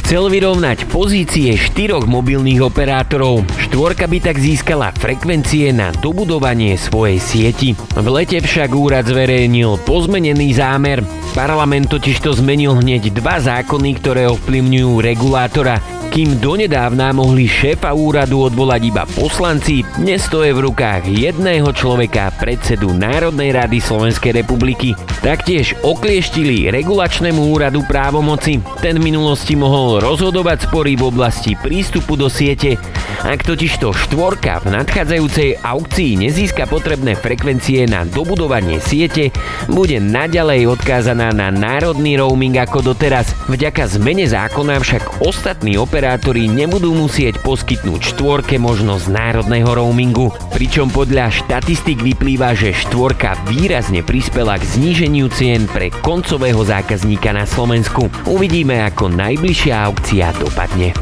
chcel 0.00 0.32
vyrovnať 0.32 0.88
pozície 0.88 1.52
štyroch 1.52 2.08
mobilných 2.08 2.64
operátorov. 2.64 3.44
Štvorka 3.60 4.08
by 4.08 4.32
tak 4.32 4.40
získala 4.40 4.88
frekvencie 4.96 5.76
na 5.76 5.92
dobudovanie 5.92 6.80
svojej 6.80 7.20
sieti. 7.20 7.76
V 7.76 8.06
lete 8.08 8.40
však 8.40 8.72
úrad 8.72 9.04
zverejnil 9.04 9.76
pozmenený 9.84 10.56
zámer. 10.56 11.04
Parlament 11.36 11.92
totiž 11.92 12.24
to 12.24 12.32
zmenil 12.32 12.80
hneď 12.80 13.12
dva 13.12 13.36
zákony, 13.44 14.00
ktoré 14.00 14.24
ovplyvňujú 14.24 15.04
regulátora 15.04 15.76
kým 16.14 16.38
donedávna 16.38 17.10
mohli 17.10 17.50
šéfa 17.50 17.90
úradu 17.90 18.46
odvolať 18.46 18.82
iba 18.86 19.02
poslanci, 19.02 19.82
dnes 19.98 20.22
to 20.30 20.46
je 20.46 20.54
v 20.54 20.62
rukách 20.70 21.10
jedného 21.10 21.66
človeka, 21.74 22.30
predsedu 22.38 22.94
Národnej 22.94 23.50
rady 23.50 23.82
Slovenskej 23.82 24.46
republiky. 24.46 24.94
Taktiež 25.26 25.74
oklieštili 26.14 26.70
regulačnému 26.70 27.50
úradu 27.50 27.82
právomoci. 27.90 28.62
Ten 28.78 29.02
v 29.02 29.10
minulosti 29.10 29.58
mohol 29.58 29.98
rozhodovať 29.98 30.70
spory 30.70 30.94
v 30.94 31.10
oblasti 31.10 31.58
prístupu 31.58 32.14
do 32.14 32.30
siete. 32.30 32.78
Ak 33.26 33.42
totižto 33.42 33.90
štvorka 33.90 34.62
v 34.62 34.78
nadchádzajúcej 34.78 35.58
aukcii 35.58 36.22
nezíska 36.22 36.70
potrebné 36.70 37.18
frekvencie 37.18 37.90
na 37.90 38.06
dobudovanie 38.06 38.78
siete, 38.78 39.34
bude 39.66 39.98
naďalej 39.98 40.70
odkázaná 40.78 41.34
na 41.34 41.50
národný 41.50 42.14
roaming 42.14 42.62
ako 42.62 42.94
doteraz. 42.94 43.34
Vďaka 43.50 43.90
zmene 43.98 44.30
zákona 44.30 44.78
však 44.78 45.18
ostatní 45.18 45.74
operátori 45.74 46.46
nebudú 46.46 46.94
musieť 46.94 47.42
poskytnúť 47.42 48.14
štvorke 48.14 48.54
možnosť 48.62 49.10
národného 49.10 49.66
roamingu, 49.66 50.30
pričom 50.54 50.94
podľa 50.94 51.34
štatistik 51.34 51.98
vyplýva, 51.98 52.54
že 52.54 52.70
štvorka 52.70 53.34
výrazne 53.50 54.06
prispela 54.06 54.62
k 54.62 54.68
zníženiu 54.78 55.26
cien 55.34 55.66
pre 55.66 55.90
koncového 56.04 56.60
zákazníka 56.60 57.32
na 57.32 57.48
Slovensku. 57.48 58.12
Uvidíme, 58.28 58.84
ako 58.84 59.08
najbližšia 59.08 59.88
aukcia 59.88 60.36
dopadne. 60.36 60.92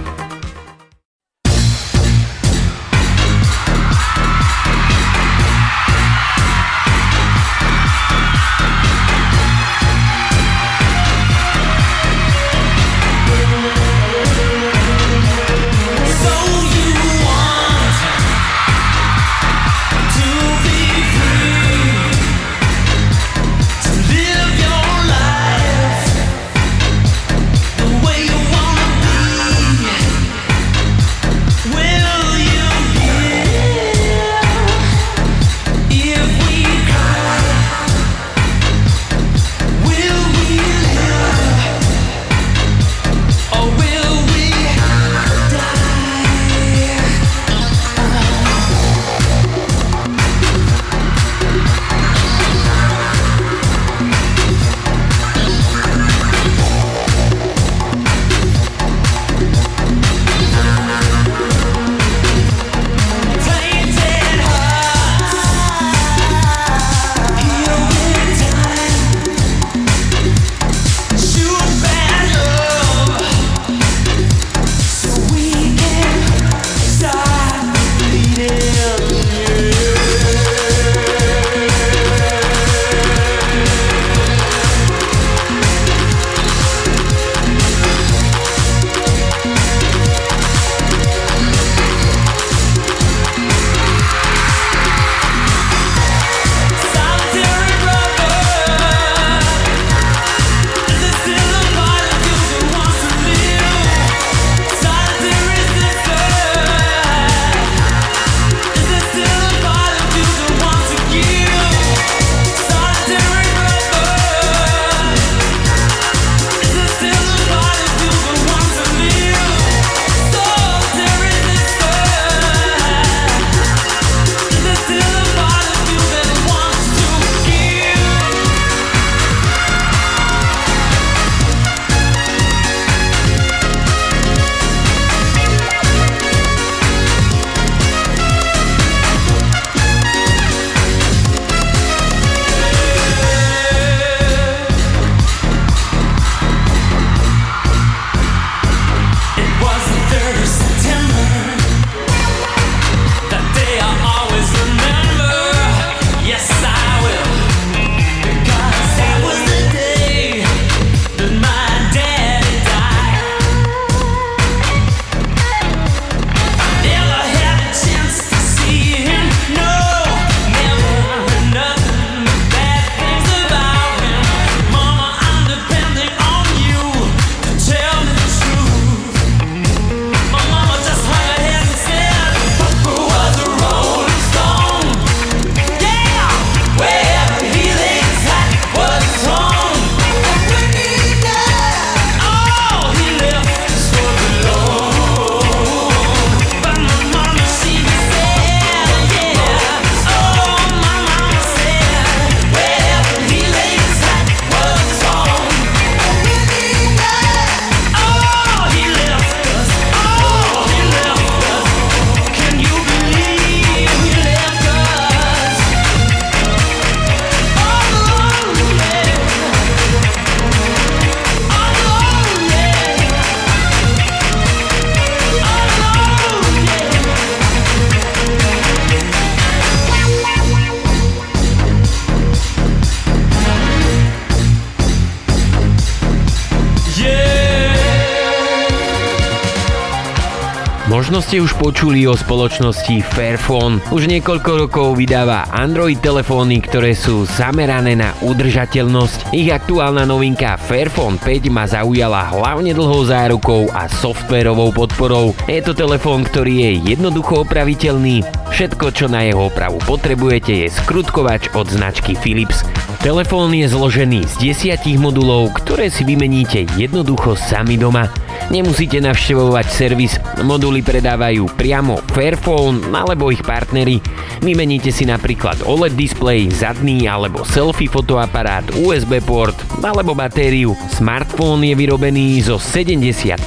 Ste 241.32 241.48
už 241.48 241.56
počuli 241.56 242.04
o 242.04 242.12
spoločnosti 242.12 243.00
Fairphone. 243.16 243.80
Už 243.88 244.04
niekoľko 244.04 244.68
rokov 244.68 245.00
vydáva 245.00 245.48
Android 245.48 245.96
telefóny, 245.96 246.60
ktoré 246.60 246.92
sú 246.92 247.24
zamerané 247.24 247.96
na 247.96 248.12
udržateľnosť. 248.20 249.32
Ich 249.32 249.48
aktuálna 249.48 250.04
novinka 250.04 250.60
Fairphone 250.60 251.16
5 251.16 251.48
ma 251.48 251.64
zaujala 251.64 252.36
hlavne 252.36 252.76
dlhou 252.76 253.08
zárukou 253.08 253.64
a 253.72 253.88
softverovou 253.88 254.76
podporou. 254.76 255.32
Je 255.48 255.64
to 255.64 255.72
telefón, 255.72 256.28
ktorý 256.28 256.68
je 256.68 256.92
jednoducho 256.92 257.48
opraviteľný. 257.48 258.20
Všetko, 258.52 258.92
čo 258.92 259.08
na 259.08 259.24
jeho 259.24 259.48
opravu 259.48 259.80
potrebujete, 259.88 260.52
je 260.52 260.68
skrutkovač 260.68 261.48
od 261.56 261.64
značky 261.64 262.12
Philips. 262.12 262.60
Telefón 263.00 263.56
je 263.56 263.72
zložený 263.72 264.28
z 264.28 264.52
desiatich 264.52 265.00
modulov, 265.00 265.56
ktoré 265.64 265.88
si 265.88 266.04
vymeníte 266.04 266.68
jednoducho 266.76 267.40
sami 267.40 267.80
doma. 267.80 268.12
Nemusíte 268.52 269.00
navštevovať 269.00 269.66
servis, 269.72 270.20
moduly 270.44 270.84
predávajú 270.84 271.48
priamo 271.56 272.02
Fairphone 272.12 272.84
alebo 272.92 273.32
ich 273.32 273.40
partnery. 273.40 274.02
Vymeníte 274.42 274.90
si 274.90 275.06
napríklad 275.06 275.62
OLED 275.62 275.94
display, 275.94 276.50
zadný 276.50 277.06
alebo 277.06 277.46
selfie 277.46 277.86
fotoaparát, 277.86 278.66
USB 278.82 279.22
port 279.22 279.54
alebo 279.80 280.12
batériu. 280.12 280.74
Smartfón 280.98 281.62
je 281.62 281.78
vyrobený 281.78 282.42
zo 282.42 282.58
70% 282.58 283.38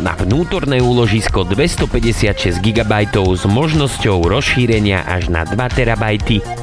na 0.05 0.13
vnútorné 0.13 0.77
úložisko 0.85 1.49
256 1.49 2.61
GB 2.61 2.93
s 3.17 3.43
možnosťou 3.49 4.29
rozšírenia 4.29 5.09
až 5.09 5.33
na 5.33 5.49
2 5.49 5.57
TB. 5.57 6.05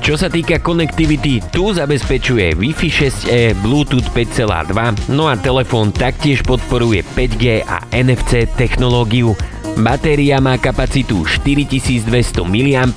Čo 0.05 0.21
sa 0.21 0.29
týka 0.29 0.61
konektivity, 0.61 1.41
tu 1.49 1.73
zabezpečuje 1.73 2.53
Wi-Fi 2.53 2.89
6E, 2.93 3.57
Bluetooth 3.65 4.05
5.2, 4.13 5.09
no 5.09 5.25
a 5.25 5.35
telefón 5.41 5.89
taktiež 5.89 6.45
podporuje 6.45 7.01
5G 7.17 7.65
a 7.65 7.81
NFC 7.89 8.45
technológiu. 8.53 9.33
Batéria 9.77 10.41
má 10.41 10.57
kapacitu 10.57 11.21
4200 11.21 12.41
mAh, 12.41 12.89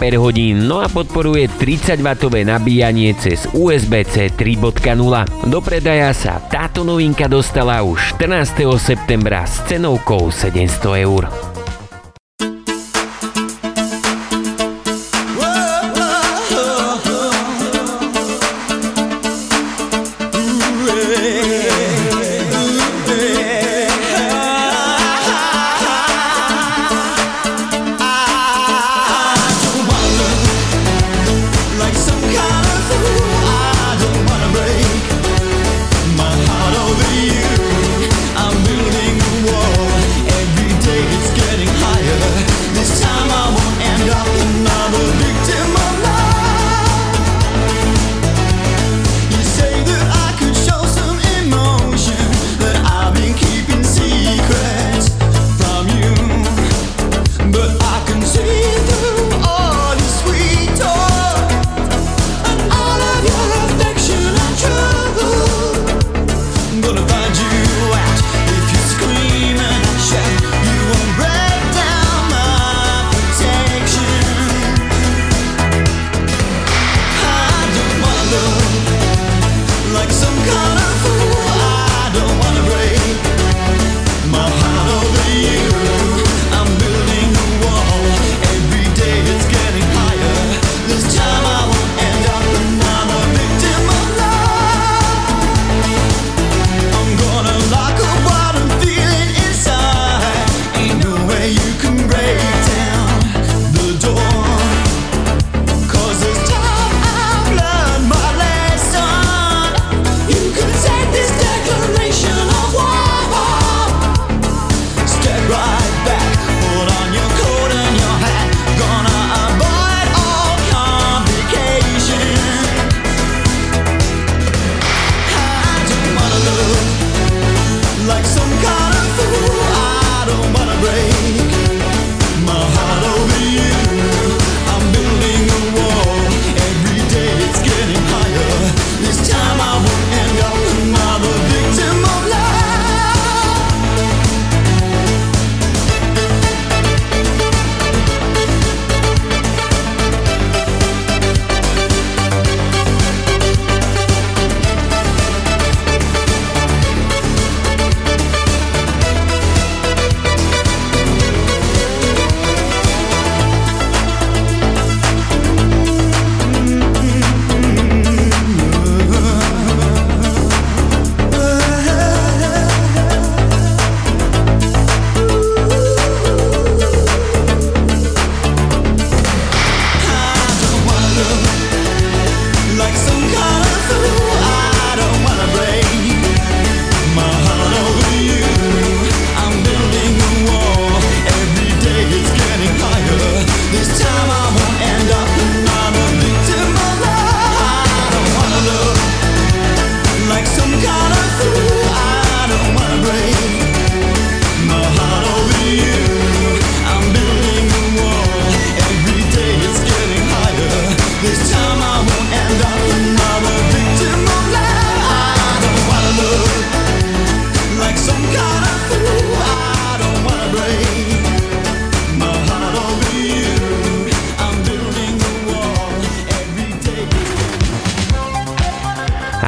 no 0.57 0.81
a 0.81 0.89
podporuje 0.89 1.45
30W 1.61 2.49
nabíjanie 2.49 3.13
cez 3.21 3.45
USB-C 3.53 4.33
3.0. 4.33 4.89
Do 5.45 5.61
predaja 5.61 6.09
sa 6.17 6.41
táto 6.41 6.81
novinka 6.81 7.29
dostala 7.29 7.85
už 7.85 8.17
14. 8.17 8.65
septembra 8.81 9.45
s 9.45 9.61
cenovkou 9.69 10.33
700 10.33 11.05
eur. 11.05 11.50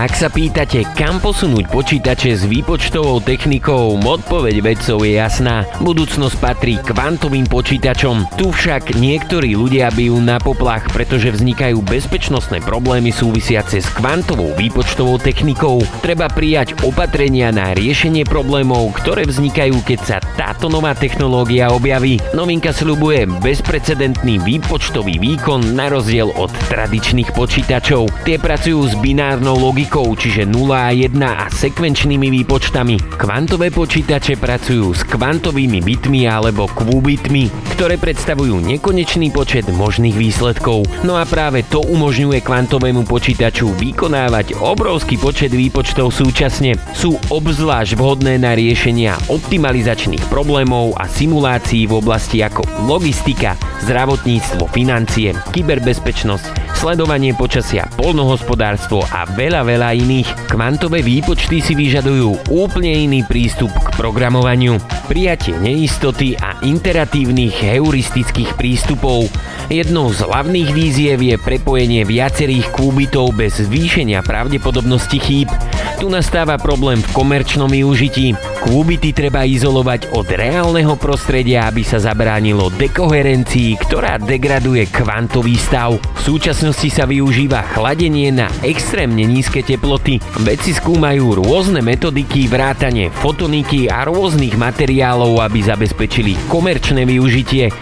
Ak 0.03 0.19
sa 0.19 0.27
pýtate, 0.27 0.83
kam 0.99 1.23
posunúť 1.23 1.71
počítače 1.71 2.35
s 2.35 2.43
výpočtovou 2.43 3.23
technikou, 3.23 3.95
odpoveď 4.03 4.59
vedcov 4.59 5.07
je 5.07 5.15
jasná. 5.15 5.63
Budúcnosť 5.79 6.43
patrí 6.43 6.75
kvantovým 6.83 7.47
počítačom. 7.47 8.35
Tu 8.35 8.51
však 8.51 8.99
niektorí 8.99 9.55
ľudia 9.55 9.95
bijú 9.95 10.19
na 10.19 10.43
poplach, 10.43 10.91
pretože 10.91 11.31
vznikajú 11.31 11.87
bezpečnostné 11.87 12.67
problémy 12.67 13.15
súvisiace 13.15 13.79
s 13.79 13.87
kvantovou 13.95 14.51
výpočtovou 14.59 15.23
technikou. 15.23 15.87
Treba 16.03 16.27
prijať 16.27 16.83
opatrenia 16.83 17.55
na 17.55 17.71
riešenie 17.71 18.27
problémov, 18.27 18.91
ktoré 18.99 19.23
vznikajú, 19.23 19.87
keď 19.87 20.01
sa 20.03 20.19
táto 20.35 20.67
nová 20.67 20.99
technológia 20.99 21.71
objaví. 21.71 22.19
Novinka 22.35 22.75
sľubuje 22.75 23.31
bezprecedentný 23.39 24.43
výpočtový 24.43 25.23
výkon 25.23 25.79
na 25.79 25.87
rozdiel 25.87 26.35
od 26.35 26.51
tradičných 26.67 27.31
počítačov. 27.39 28.11
Tie 28.27 28.35
pracujú 28.43 28.91
s 28.91 28.99
binárnou 28.99 29.55
logikou, 29.63 29.92
čiže 29.93 30.49
0 30.49 30.73
a 30.73 30.89
1 30.89 31.13
a 31.21 31.53
sekvenčnými 31.53 32.33
výpočtami. 32.41 33.21
Kvantové 33.21 33.69
počítače 33.69 34.41
pracujú 34.41 34.97
s 34.97 35.05
kvantovými 35.05 35.85
bitmi 35.85 36.25
alebo 36.25 36.65
kvúbitmi, 36.65 37.77
ktoré 37.77 38.01
predstavujú 38.01 38.57
nekonečný 38.65 39.29
počet 39.29 39.69
možných 39.69 40.17
výsledkov. 40.17 40.89
No 41.05 41.21
a 41.21 41.29
práve 41.29 41.69
to 41.69 41.85
umožňuje 41.85 42.41
kvantovému 42.41 43.05
počítaču 43.05 43.69
vykonávať 43.77 44.57
obrovský 44.65 45.21
počet 45.21 45.53
výpočtov 45.53 46.09
súčasne. 46.09 46.81
Sú 46.97 47.21
obzvlášť 47.29 47.93
vhodné 48.01 48.41
na 48.41 48.57
riešenia 48.57 49.21
optimalizačných 49.29 50.25
problémov 50.33 50.97
a 50.97 51.05
simulácií 51.05 51.85
v 51.85 52.01
oblasti 52.01 52.41
ako 52.41 52.65
logistika, 52.89 53.61
zdravotníctvo, 53.85 54.73
financie, 54.73 55.37
kyberbezpečnosť, 55.53 56.81
sledovanie 56.81 57.37
počasia, 57.37 57.91
polnohospodárstvo 58.01 59.05
a 59.11 59.29
veľa, 59.29 59.67
veľa 59.67 59.82
iných. 59.91 60.47
Kvantové 60.47 61.03
výpočty 61.03 61.59
si 61.59 61.75
vyžadujú 61.75 62.55
úplne 62.55 62.95
iný 62.95 63.27
prístup 63.27 63.75
k 63.75 63.91
programovaniu, 63.99 64.79
prijatie 65.11 65.59
neistoty 65.59 66.39
a 66.39 66.63
interatívnych 66.63 67.59
heuristických 67.59 68.55
prístupov. 68.55 69.27
Jednou 69.67 70.15
z 70.15 70.23
hlavných 70.23 70.71
víziev 70.71 71.19
je 71.19 71.35
prepojenie 71.35 72.07
viacerých 72.07 72.71
kúbitov 72.71 73.35
bez 73.35 73.59
zvýšenia 73.59 74.23
pravdepodobnosti 74.23 75.19
chýb. 75.19 75.51
Tu 75.97 76.11
nastáva 76.11 76.59
problém 76.59 76.99
v 76.99 77.13
komerčnom 77.15 77.71
využití. 77.71 78.35
Kúbity 78.67 79.15
treba 79.15 79.47
izolovať 79.47 80.11
od 80.19 80.27
reálneho 80.27 80.99
prostredia, 80.99 81.71
aby 81.71 81.87
sa 81.87 82.03
zabránilo 82.03 82.75
dekoherencii, 82.75 83.79
ktorá 83.79 84.19
degraduje 84.19 84.91
kvantový 84.91 85.55
stav. 85.55 85.97
V 85.97 86.21
súčasnosti 86.21 86.91
sa 86.91 87.07
využíva 87.07 87.63
chladenie 87.75 88.35
na 88.35 88.51
extrémne 88.67 89.23
nízke 89.23 89.63
teploty. 89.73 90.21
Vedci 90.45 90.77
skúmajú 90.77 91.41
rôzne 91.41 91.81
metodiky, 91.81 92.45
vrátane 92.53 93.09
fotoniky 93.09 93.89
a 93.89 94.05
rôznych 94.05 94.61
materiálov, 94.61 95.41
aby 95.41 95.65
zabezpečili 95.65 96.37
komerčné 96.53 97.09
využitie. 97.09 97.73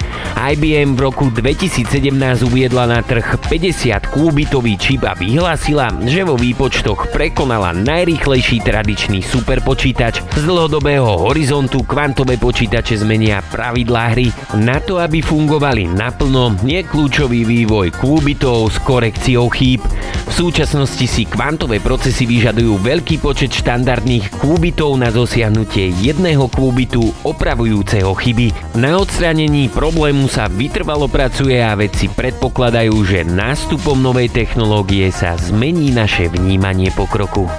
IBM 0.40 0.94
v 0.94 1.00
roku 1.10 1.26
2017 1.34 2.14
uviedla 2.46 2.86
na 2.86 3.00
trh 3.02 3.42
50 3.42 4.14
kúbitový 4.14 4.78
čip 4.78 5.02
a 5.02 5.18
vyhlásila, 5.18 5.90
že 6.06 6.22
vo 6.22 6.38
výpočtoch 6.38 7.10
prekonala 7.10 7.74
najrýchlejší 7.74 8.62
tradičný 8.62 9.26
superpočítač. 9.26 10.22
Z 10.30 10.42
dlhodobého 10.46 11.26
horizontu 11.26 11.82
kvantové 11.82 12.38
počítače 12.38 13.02
zmenia 13.02 13.42
pravidlá 13.42 14.14
hry. 14.14 14.30
Na 14.62 14.78
to, 14.78 15.02
aby 15.02 15.18
fungovali 15.18 15.90
naplno, 15.90 16.54
je 16.62 16.80
kľúčový 16.86 17.42
vývoj 17.42 17.90
kúbitov 17.98 18.70
s 18.70 18.78
korekciou 18.86 19.50
chýb. 19.50 19.82
V 20.30 20.32
súčasnosti 20.32 21.04
si 21.04 21.26
kvantové 21.26 21.79
procesy 21.82 22.28
vyžadujú 22.28 22.78
veľký 22.78 23.18
počet 23.18 23.50
štandardných 23.50 24.38
kúbitov 24.38 24.94
na 25.00 25.10
dosiahnutie 25.10 25.90
jedného 25.98 26.46
kúbitu 26.52 27.10
opravujúceho 27.26 28.14
chyby. 28.14 28.78
Na 28.78 29.00
odstranení 29.00 29.66
problému 29.72 30.30
sa 30.30 30.46
vytrvalo 30.46 31.10
pracuje 31.10 31.58
a 31.58 31.74
vedci 31.74 32.06
predpokladajú, 32.12 32.94
že 33.02 33.26
nástupom 33.26 33.98
novej 33.98 34.30
technológie 34.30 35.10
sa 35.10 35.34
zmení 35.34 35.90
naše 35.90 36.30
vnímanie 36.30 36.94
pokroku. 36.94 37.50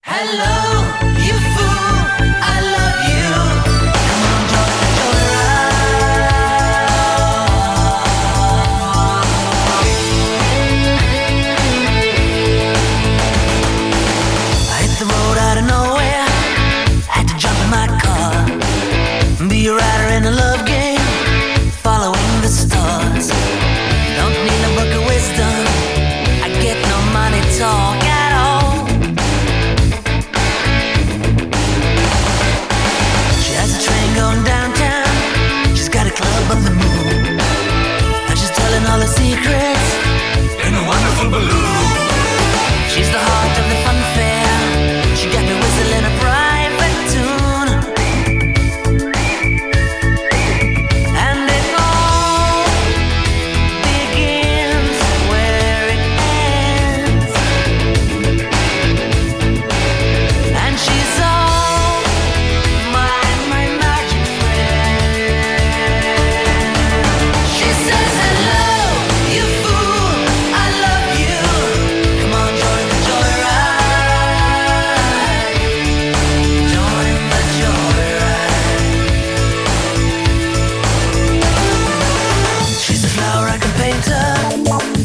Hello, 0.00 0.63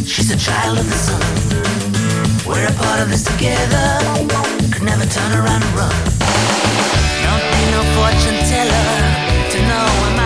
She's 0.10 0.32
a 0.32 0.38
child 0.38 0.80
of 0.80 0.86
the 0.90 0.98
sun. 0.98 1.22
We're 2.48 2.66
a 2.66 2.74
part 2.74 3.00
of 3.00 3.10
this 3.10 3.24
together. 3.24 4.00
Could 4.74 4.82
never 4.82 5.06
turn 5.06 5.32
around 5.38 5.62
and 5.62 5.76
run. 5.78 5.94
Don't 7.22 7.46
need 7.54 7.70
no 7.78 7.84
fortune 7.94 8.40
teller 8.50 8.90
to 9.52 9.60
know 9.68 10.19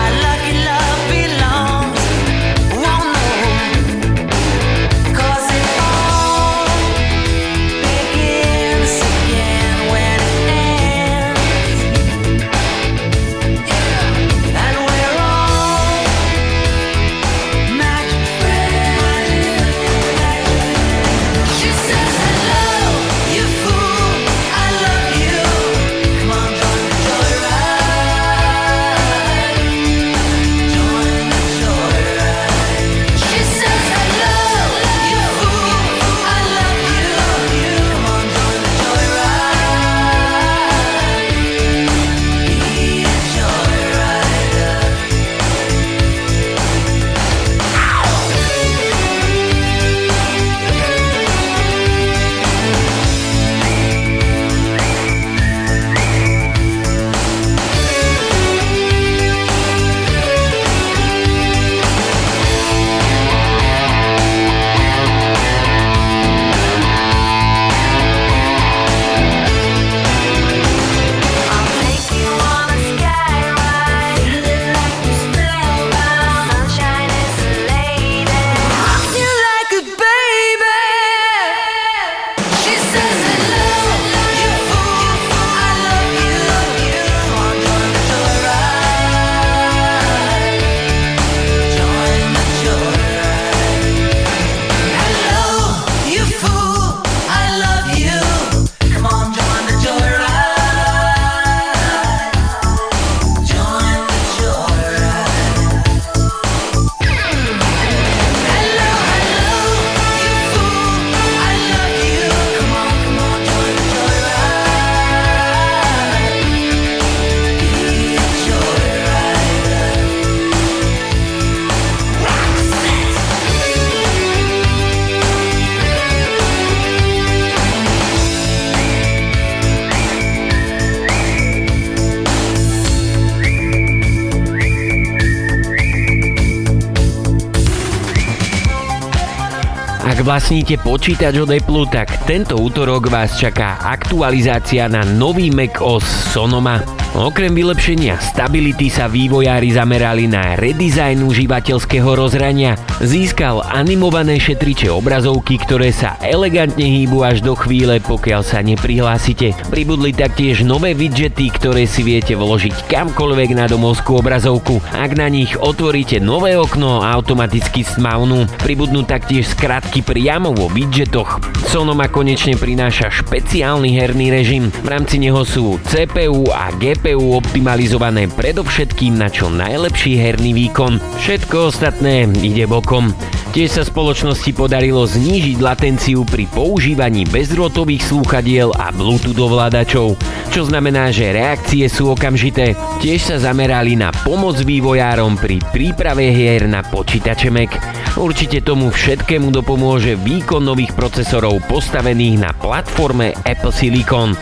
vlastníte 140.24 140.80
počítač 140.80 141.36
od 141.36 141.52
Apple, 141.52 141.84
tak 141.92 142.08
tento 142.24 142.56
útorok 142.56 143.12
vás 143.12 143.36
čaká 143.36 143.76
aktualizácia 143.84 144.88
na 144.88 145.04
nový 145.04 145.52
Mac 145.52 145.76
OS 145.84 146.32
Sonoma. 146.32 147.03
Okrem 147.14 147.54
vylepšenia 147.54 148.18
stability 148.18 148.90
sa 148.90 149.06
vývojári 149.06 149.70
zamerali 149.70 150.26
na 150.26 150.58
redesign 150.58 151.22
užívateľského 151.22 152.10
rozhrania. 152.10 152.74
Získal 152.98 153.62
animované 153.62 154.42
šetriče 154.42 154.90
obrazovky, 154.90 155.62
ktoré 155.62 155.94
sa 155.94 156.18
elegantne 156.18 156.82
hýbu 156.82 157.22
až 157.22 157.38
do 157.38 157.54
chvíle, 157.54 158.02
pokiaľ 158.02 158.42
sa 158.42 158.66
neprihlásite. 158.66 159.54
Pribudli 159.70 160.10
taktiež 160.10 160.66
nové 160.66 160.90
widgety, 160.98 161.54
ktoré 161.54 161.86
si 161.86 162.02
viete 162.02 162.34
vložiť 162.34 162.90
kamkoľvek 162.90 163.50
na 163.62 163.70
domovskú 163.70 164.18
obrazovku. 164.18 164.82
Ak 164.90 165.14
na 165.14 165.30
nich 165.30 165.54
otvoríte 165.54 166.18
nové 166.18 166.58
okno, 166.58 166.98
automaticky 166.98 167.86
smavnú. 167.86 168.50
Pribudnú 168.58 169.06
taktiež 169.06 169.54
skratky 169.54 170.02
priamo 170.02 170.50
vo 170.50 170.66
widgetoch. 170.66 171.38
Sonoma 171.70 172.10
konečne 172.10 172.58
prináša 172.58 173.06
špeciálny 173.22 173.94
herný 174.02 174.34
režim. 174.34 174.74
V 174.82 174.90
rámci 174.90 175.22
neho 175.22 175.46
sú 175.46 175.78
CPU 175.86 176.50
a 176.50 176.74
GPU 176.74 177.03
GPU 177.04 177.36
optimalizované 177.36 178.32
predovšetkým 178.32 179.20
na 179.20 179.28
čo 179.28 179.52
najlepší 179.52 180.16
herný 180.16 180.56
výkon. 180.56 180.96
Všetko 181.20 181.68
ostatné 181.68 182.24
ide 182.40 182.64
bokom. 182.64 183.12
Tiež 183.52 183.76
sa 183.76 183.84
spoločnosti 183.84 184.48
podarilo 184.56 185.04
znížiť 185.04 185.60
latenciu 185.60 186.24
pri 186.24 186.48
používaní 186.48 187.28
bezdrôtových 187.28 188.08
slúchadiel 188.08 188.72
a 188.80 188.88
Bluetooth 188.88 189.36
ovládačov, 189.36 190.16
čo 190.48 190.64
znamená, 190.64 191.12
že 191.12 191.36
reakcie 191.36 191.84
sú 191.92 192.08
okamžité. 192.08 192.72
Tiež 193.04 193.20
sa 193.20 193.36
zamerali 193.36 194.00
na 194.00 194.08
pomoc 194.24 194.56
vývojárom 194.64 195.36
pri 195.36 195.60
príprave 195.76 196.32
hier 196.32 196.64
na 196.64 196.80
počítače 196.80 197.52
Mac. 197.52 197.76
Určite 198.16 198.64
tomu 198.64 198.88
všetkému 198.88 199.52
dopomôže 199.52 200.16
výkon 200.16 200.64
nových 200.64 200.96
procesorov 200.96 201.60
postavených 201.68 202.48
na 202.48 202.50
platforme 202.56 203.36
Apple 203.44 203.74
Silicon. 203.76 204.32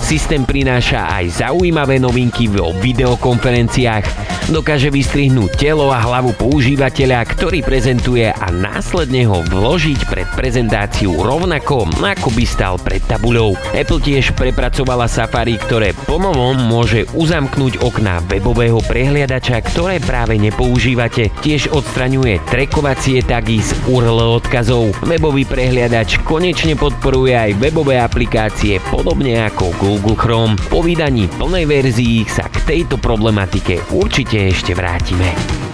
Systém 0.00 0.44
prináša 0.44 1.08
aj 1.08 1.44
zaujímavé 1.44 1.96
novinky 2.12 2.44
vo 2.52 2.76
videokonferenciách. 2.76 4.04
Dokáže 4.52 4.92
vystrihnúť 4.92 5.56
telo 5.56 5.88
a 5.88 5.96
hlavu 5.96 6.36
používateľa, 6.36 7.24
ktorý 7.24 7.64
prezentuje 7.64 8.28
a 8.28 8.52
následne 8.52 9.24
ho 9.24 9.40
vložiť 9.48 10.04
pred 10.12 10.28
prezentáciu 10.36 11.16
rovnako, 11.16 11.88
ako 12.04 12.28
by 12.36 12.44
stal 12.44 12.76
pred 12.76 13.00
tabuľou. 13.08 13.56
Apple 13.72 14.02
tiež 14.04 14.36
prepracovala 14.36 15.08
Safari, 15.08 15.56
ktoré 15.56 15.96
pomovom 16.04 16.52
môže 16.68 17.08
uzamknúť 17.16 17.80
okná 17.80 18.20
webového 18.28 18.84
prehliadača, 18.84 19.64
ktoré 19.72 19.96
práve 19.96 20.36
nepoužívate. 20.36 21.32
Tiež 21.40 21.72
odstraňuje 21.72 22.44
trekovacie 22.52 23.24
tagy 23.24 23.64
z 23.64 23.72
URL 23.88 24.36
odkazov. 24.36 24.92
Webový 25.06 25.48
prehliadač 25.48 26.20
konečne 26.28 26.76
podporuje 26.76 27.32
aj 27.32 27.56
webové 27.56 27.96
aplikácie 27.96 28.84
podobne 28.92 29.48
ako 29.48 29.72
Google 29.80 30.18
Chrome. 30.18 30.60
Po 30.68 30.84
vydaní 30.84 31.30
plnej 31.40 31.64
verzii 32.02 32.26
sa 32.26 32.50
k 32.50 32.58
tejto 32.66 32.98
problematike 32.98 33.94
určite 33.94 34.50
ešte 34.50 34.74
vrátime. 34.74 35.71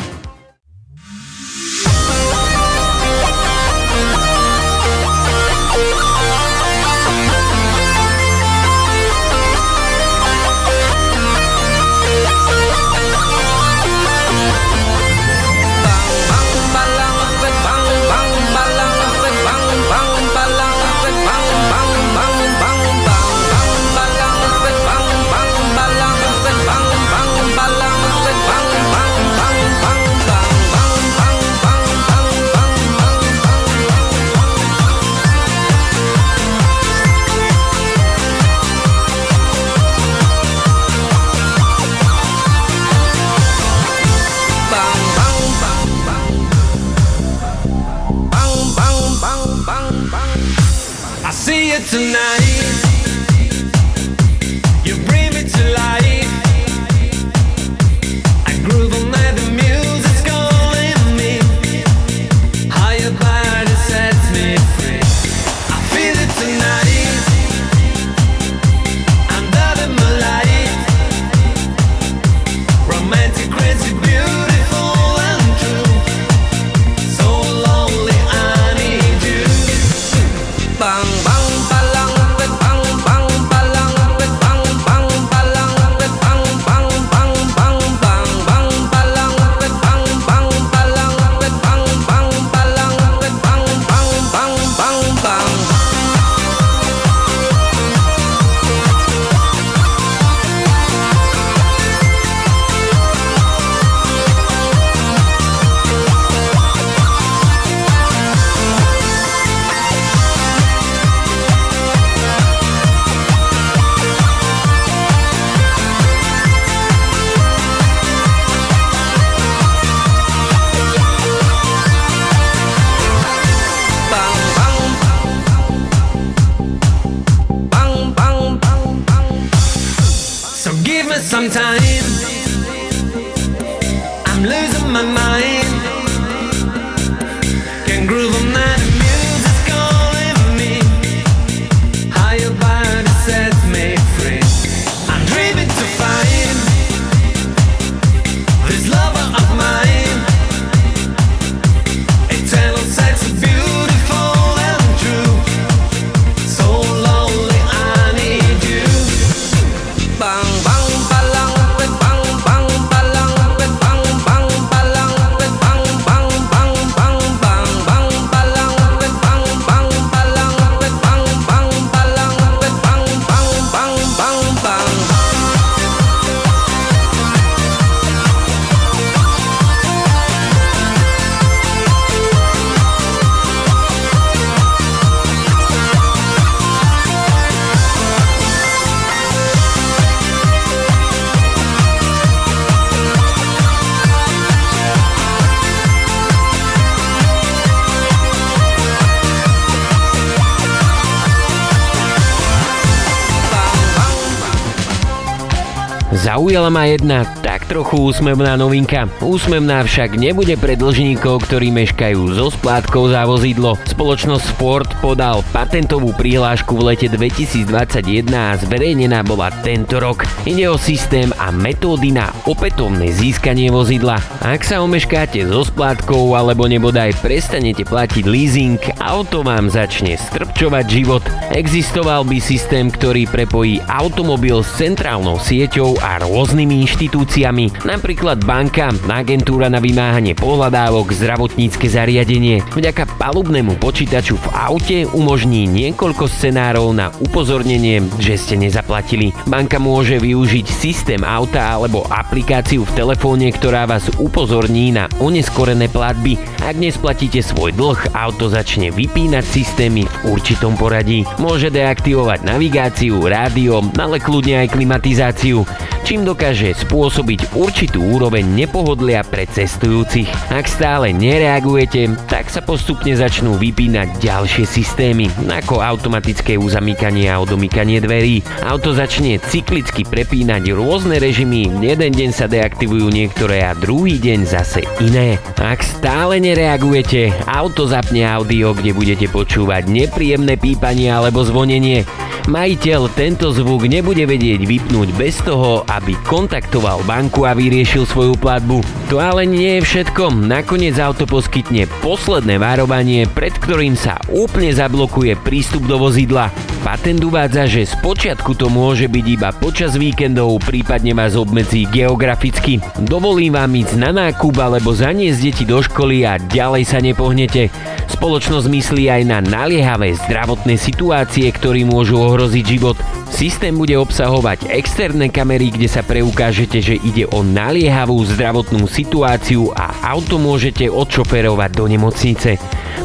Zaujala 206.25 206.71
ma 206.71 206.83
jedna 206.87 207.23
trochu 207.69 208.09
úsmevná 208.09 208.57
novinka. 208.57 209.05
Úsmevná 209.21 209.85
však 209.85 210.17
nebude 210.17 210.57
pre 210.57 210.73
dlžníkov, 210.73 211.45
ktorí 211.45 211.69
meškajú 211.69 212.33
so 212.33 212.49
splátkou 212.49 213.13
za 213.13 213.29
vozidlo. 213.29 213.77
Spoločnosť 213.85 214.57
Ford 214.57 214.89
podal 215.05 215.45
patentovú 215.53 216.17
prihlášku 216.17 216.81
v 216.81 216.97
lete 216.97 217.13
2021 217.13 218.25
a 218.33 218.57
zverejnená 218.57 219.21
bola 219.21 219.53
tento 219.61 220.01
rok. 220.01 220.25
Ide 220.49 220.73
o 220.73 220.81
systém 220.81 221.29
a 221.37 221.53
metódy 221.53 222.17
na 222.17 222.33
opätovné 222.49 223.13
získanie 223.13 223.69
vozidla. 223.69 224.17
Ak 224.41 224.65
sa 224.65 224.81
omeškáte 224.81 225.45
so 225.45 225.69
splátkou 225.69 226.33
alebo 226.33 226.65
nebodaj 226.65 227.13
prestanete 227.21 227.85
platiť 227.85 228.25
leasing, 228.25 228.81
auto 229.03 229.45
vám 229.45 229.69
začne 229.69 230.17
strpčovať 230.17 230.85
život. 230.89 231.25
Existoval 231.53 232.25
by 232.25 232.41
systém, 232.41 232.89
ktorý 232.89 233.29
prepojí 233.29 233.85
automobil 233.91 234.65
s 234.65 234.73
centrálnou 234.79 235.37
sieťou 235.43 235.99
a 235.99 236.23
rôznymi 236.23 236.87
inštitúciami, 236.87 237.58
napríklad 237.83 238.47
banka, 238.47 238.95
agentúra 239.11 239.67
na 239.67 239.83
vymáhanie 239.83 240.39
pohľadávok, 240.39 241.11
zdravotnícke 241.11 241.91
zariadenie. 241.91 242.63
Vďaka 242.71 243.19
palubnému 243.19 243.83
počítaču 243.83 244.39
v 244.39 244.47
aute 244.55 244.99
umožní 245.11 245.67
niekoľko 245.67 246.31
scenárov 246.31 246.95
na 246.95 247.11
upozornenie, 247.19 248.07
že 248.23 248.39
ste 248.39 248.55
nezaplatili. 248.55 249.35
Banka 249.51 249.83
môže 249.83 250.23
využiť 250.23 250.67
systém 250.71 251.27
auta 251.27 251.75
alebo 251.75 252.07
aplikáciu 252.07 252.87
v 252.87 252.95
telefóne, 252.95 253.51
ktorá 253.51 253.91
vás 253.91 254.07
upozorní 254.23 254.95
na 254.95 255.11
oneskorené 255.19 255.91
platby. 255.91 256.39
Ak 256.63 256.79
nesplatíte 256.79 257.43
svoj 257.43 257.75
dlh, 257.75 258.15
auto 258.15 258.47
začne 258.47 258.95
vypínať 258.95 259.43
systémy 259.43 260.07
v 260.07 260.15
určitom 260.31 260.79
poradí. 260.79 261.27
Môže 261.43 261.75
deaktivovať 261.75 262.47
navigáciu, 262.47 263.27
rádio, 263.27 263.83
ale 263.97 264.23
kľudne 264.23 264.63
aj 264.63 264.77
klimatizáciu 264.77 265.65
čím 266.09 266.25
dokáže 266.25 266.73
spôsobiť 266.73 267.48
určitú 267.55 268.03
úroveň 268.03 268.45
nepohodlia 268.45 269.25
pre 269.25 269.47
cestujúcich. 269.49 270.29
Ak 270.53 270.67
stále 270.67 271.15
nereagujete, 271.15 272.17
tak 272.29 272.49
sa 272.49 272.61
postupne 272.65 273.15
začnú 273.15 273.57
vypínať 273.57 274.21
ďalšie 274.21 274.65
systémy, 274.67 275.31
ako 275.49 275.81
automatické 275.81 276.59
uzamykanie 276.59 277.31
a 277.31 277.41
odomykanie 277.41 278.03
dverí. 278.03 278.43
Auto 278.65 278.93
začne 278.93 279.39
cyklicky 279.39 280.03
prepínať 280.03 280.75
rôzne 280.75 281.23
režimy, 281.23 281.71
jeden 281.81 282.13
deň 282.13 282.31
sa 282.35 282.51
deaktivujú 282.51 283.09
niektoré 283.13 283.63
a 283.65 283.73
druhý 283.77 284.19
deň 284.19 284.39
zase 284.49 284.83
iné. 284.99 285.37
Ak 285.61 285.85
stále 285.85 286.41
nereagujete, 286.43 287.31
auto 287.47 287.87
zapne 287.87 288.27
audio, 288.27 288.73
kde 288.75 288.91
budete 288.97 289.27
počúvať 289.31 289.87
nepríjemné 289.87 290.59
pípanie 290.59 291.13
alebo 291.13 291.45
zvonenie. 291.45 292.09
Majiteľ 292.49 293.13
tento 293.13 293.53
zvuk 293.53 293.85
nebude 293.85 294.25
vedieť 294.25 294.65
vypnúť 294.65 295.13
bez 295.21 295.37
toho, 295.45 295.85
aby 295.85 296.17
kontaktoval 296.25 297.05
banku 297.05 297.38
a 297.45 297.53
vyriešil 297.53 298.09
svoju 298.09 298.35
platbu. 298.41 298.81
To 299.13 299.21
ale 299.21 299.45
nie 299.45 299.79
je 299.79 299.87
všetko. 299.87 300.49
Nakoniec 300.49 300.97
auto 300.97 301.29
poskytne 301.29 301.85
posledné 302.01 302.57
varovanie, 302.57 303.29
pred 303.29 303.53
ktorým 303.53 303.95
sa 303.95 304.17
úplne 304.33 304.73
zablokuje 304.73 305.37
prístup 305.45 305.85
do 305.85 306.01
vozidla. 306.01 306.49
Patent 306.83 307.21
uvádza, 307.21 307.69
že 307.69 307.85
spočiatku 307.85 308.57
to 308.57 308.73
môže 308.73 309.11
byť 309.11 309.27
iba 309.29 309.53
počas 309.53 309.99
víkendov, 310.01 310.63
prípadne 310.65 311.13
vás 311.13 311.37
obmedzí 311.37 311.85
geograficky. 311.91 312.81
Dovolím 313.05 313.59
vám 313.59 313.77
ísť 313.77 313.95
na 314.01 314.11
nákup 314.15 314.57
alebo 314.57 314.97
zaniesť 314.97 315.39
deti 315.43 315.65
do 315.69 315.85
školy 315.85 316.25
a 316.25 316.41
ďalej 316.41 316.83
sa 316.89 316.99
nepohnete. 317.05 317.69
Spoločnosť 318.09 318.67
myslí 318.73 319.05
aj 319.13 319.23
na 319.29 319.39
naliehavé 319.45 320.17
zdravotné 320.17 320.81
situácie, 320.81 321.53
ktoré 321.53 321.85
môžu 321.85 322.17
ohroziť 322.25 322.65
život. 322.65 322.97
Systém 323.29 323.77
bude 323.77 323.93
obsahovať 323.93 324.73
externé 324.73 325.29
kamery, 325.29 325.69
kde 325.69 325.87
sa 325.87 326.01
preukážete, 326.01 326.81
že 326.81 326.97
ide 326.97 327.28
o 327.35 327.45
naliehavú 327.45 328.23
zdravotnú 328.25 328.87
situáciu 328.87 329.75
a 329.75 329.93
auto 330.15 330.39
môžete 330.39 330.87
odšoferovať 330.89 331.71
do 331.75 331.85
nemocnice. 331.91 332.57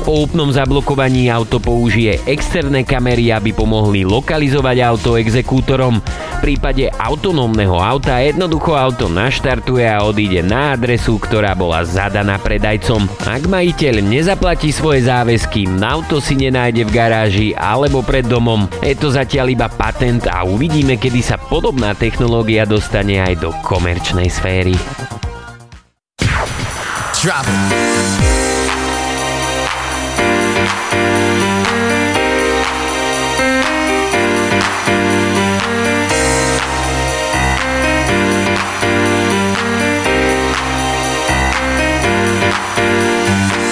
Po 0.04 0.28
úplnom 0.28 0.52
zablokovaní 0.52 1.32
auto 1.32 1.64
použije 1.64 2.20
externé 2.28 2.84
kamery, 2.84 3.32
aby 3.32 3.56
pomohli 3.56 4.04
lokalizovať 4.04 4.78
auto 4.84 5.16
exekútorom. 5.16 6.04
V 6.44 6.52
prípade 6.52 6.92
autonómneho 6.92 7.80
auta 7.80 8.20
jednoducho 8.20 8.76
auto 8.76 9.08
naštartuje 9.08 9.88
a 9.88 10.04
odíde 10.04 10.44
na 10.44 10.76
adresu, 10.76 11.16
ktorá 11.16 11.56
bola 11.56 11.88
zadaná 11.88 12.36
predajcom. 12.36 13.08
Ak 13.24 13.48
majiteľ 13.48 14.04
nezaplatí 14.04 14.76
svoje 14.76 15.08
záväzky, 15.08 15.72
auto 15.80 16.20
si 16.20 16.36
nenájde 16.36 16.84
v 16.84 16.92
garáži 16.92 17.50
alebo 17.56 18.04
pred 18.04 18.28
domom. 18.28 18.68
Je 18.84 19.00
to 19.00 19.08
zatiaľ 19.08 19.56
iba 19.56 19.72
patent 19.72 20.28
a 20.28 20.44
uvidíme, 20.44 21.00
kedy 21.00 21.24
sa 21.24 21.40
podobná 21.40 21.96
technológia 21.96 22.68
dostane 22.68 23.24
aj 23.24 23.40
do 23.40 23.50
komerčnej 23.64 24.13
Drop 27.22 27.46
it. 27.48 27.60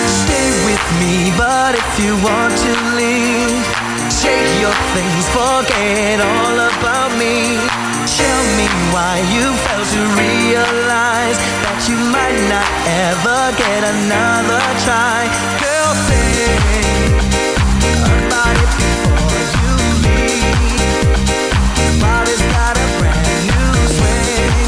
Stay 0.08 0.50
with 0.66 0.86
me, 1.00 1.32
but 1.38 1.76
if 1.76 2.00
you 2.00 2.16
want 2.24 2.58
to 2.58 2.72
leave, 2.96 3.66
take 4.20 4.50
your 4.60 4.74
things, 4.94 5.28
forget 5.30 6.20
all 6.20 6.60
about 6.60 7.16
me. 7.20 7.91
Tell 8.02 8.44
me 8.58 8.66
why 8.92 9.22
you 9.34 9.54
failed 9.62 9.86
to 9.86 10.02
realize 10.18 11.38
that 11.62 11.86
you 11.86 11.98
might 12.10 12.40
not 12.50 12.66
ever 13.06 13.54
get 13.62 13.82
another 13.86 14.62
try. 14.82 15.30
Girl, 15.62 15.94
think 16.10 17.22
about 18.02 18.58
it 18.58 18.72
before 18.82 19.42
you 19.62 19.74
leave. 20.02 21.22
Body's 22.02 22.42
got 22.50 22.74
a 22.74 22.88
brand 22.98 23.46
new 23.54 23.74
swing. 23.86 24.66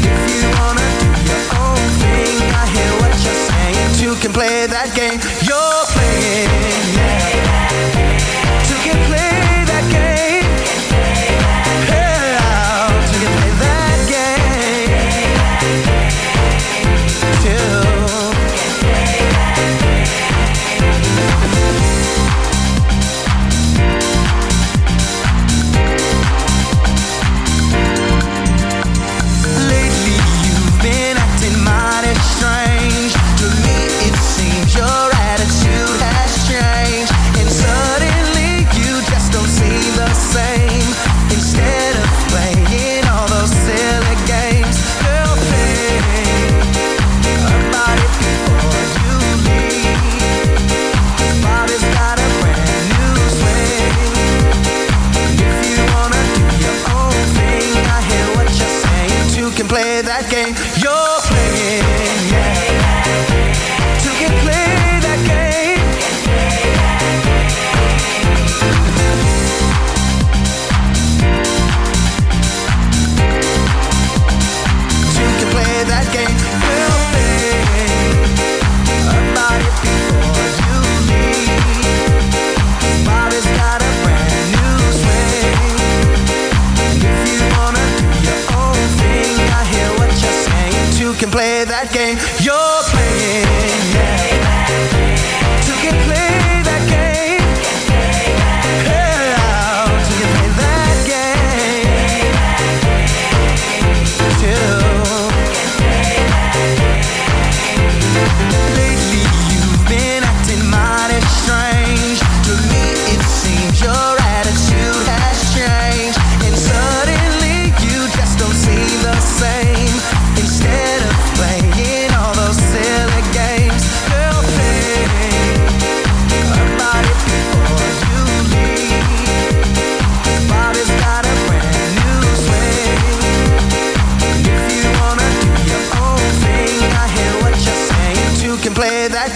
If 0.00 0.20
you 0.32 0.48
wanna 0.56 0.88
do 1.04 1.12
your 1.28 1.44
own 1.60 1.82
thing, 2.00 2.34
I 2.56 2.64
hear 2.72 2.92
what 3.04 3.12
you're 3.20 3.42
saying. 3.52 4.16
Can 4.22 4.32
play 4.32 4.66
that 4.66 4.96
game. 4.96 5.20
You're 5.44 5.78
change 7.08 7.47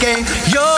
game. 0.03 0.27
You're 0.51 0.72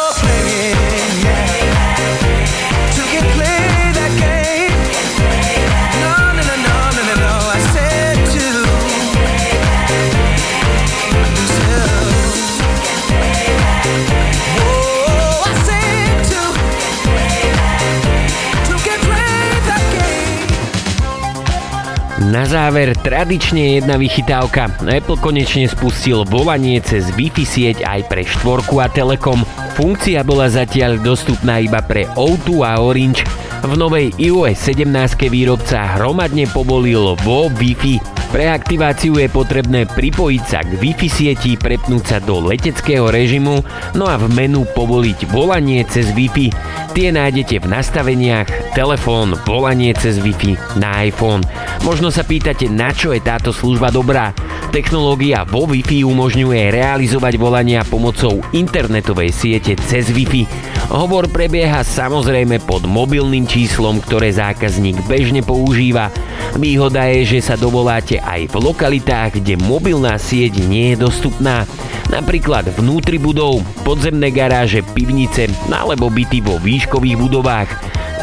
záver 22.55 22.95
tradične 23.03 23.83
jedna 23.83 23.99
vychytávka. 23.99 24.71
Apple 24.87 25.19
konečne 25.19 25.67
spustil 25.67 26.23
volanie 26.23 26.79
cez 26.79 27.11
Wi-Fi 27.19 27.43
sieť 27.43 27.83
aj 27.83 28.07
pre 28.07 28.23
štvorku 28.23 28.79
a 28.79 28.87
Telekom. 28.87 29.43
Funkcia 29.75 30.23
bola 30.23 30.47
zatiaľ 30.47 31.03
dostupná 31.03 31.59
iba 31.59 31.83
pre 31.83 32.07
O2 32.15 32.63
a 32.63 32.79
Orange. 32.79 33.27
V 33.67 33.75
novej 33.75 34.15
iOS 34.23 34.71
17 34.71 34.87
výrobca 35.35 35.99
hromadne 35.99 36.47
povolil 36.47 37.19
vo 37.27 37.51
Wi-Fi. 37.51 38.24
Pre 38.35 38.51
aktiváciu 38.51 39.15
je 39.23 39.31
potrebné 39.31 39.87
pripojiť 39.87 40.43
sa 40.43 40.67
k 40.67 40.75
Wi-Fi 40.75 41.07
sieti, 41.07 41.55
prepnúť 41.55 42.03
sa 42.03 42.19
do 42.19 42.43
leteckého 42.43 43.07
režimu, 43.07 43.63
no 43.95 44.11
a 44.11 44.19
v 44.19 44.27
menu 44.35 44.67
povoliť 44.75 45.31
volanie 45.31 45.87
cez 45.87 46.11
Wi-Fi. 46.11 46.51
Tie 46.99 47.15
nájdete 47.15 47.63
v 47.63 47.71
nastaveniach 47.71 48.75
telefón, 48.75 49.39
volanie 49.47 49.95
cez 49.95 50.19
Wi-Fi 50.19 50.83
na 50.83 51.07
iPhone. 51.07 51.47
Možno 51.87 52.11
sa 52.11 52.27
pýtate, 52.27 52.67
na 52.67 52.91
čo 52.91 53.15
je 53.15 53.23
táto 53.23 53.55
služba 53.55 53.95
dobrá. 53.95 54.35
Technológia 54.75 55.47
vo 55.47 55.71
Wi-Fi 55.71 56.03
umožňuje 56.03 56.75
realizovať 56.75 57.39
volania 57.39 57.87
pomocou 57.87 58.43
internetovej 58.51 59.31
siete 59.31 59.79
cez 59.79 60.11
Wi-Fi. 60.11 60.75
Hovor 60.91 61.31
prebieha 61.31 61.87
samozrejme 61.87 62.59
pod 62.67 62.83
mobilným 62.83 63.47
číslom, 63.47 64.03
ktoré 64.03 64.35
zákazník 64.35 65.07
bežne 65.07 65.47
používa. 65.47 66.11
Výhoda 66.59 67.07
je, 67.11 67.39
že 67.39 67.41
sa 67.43 67.55
dovoláte 67.59 68.23
aj 68.25 68.51
v 68.51 68.55
lokalitách, 68.57 69.39
kde 69.39 69.61
mobilná 69.61 70.17
sieť 70.17 70.65
nie 70.65 70.97
je 70.97 71.05
dostupná. 71.05 71.69
Napríklad 72.09 72.69
vnútri 72.75 73.21
budov, 73.21 73.61
podzemné 73.85 74.33
garáže, 74.33 74.81
pivnice 74.97 75.53
alebo 75.69 76.09
byty 76.09 76.41
vo 76.41 76.57
výškových 76.57 77.21
budovách. 77.21 77.71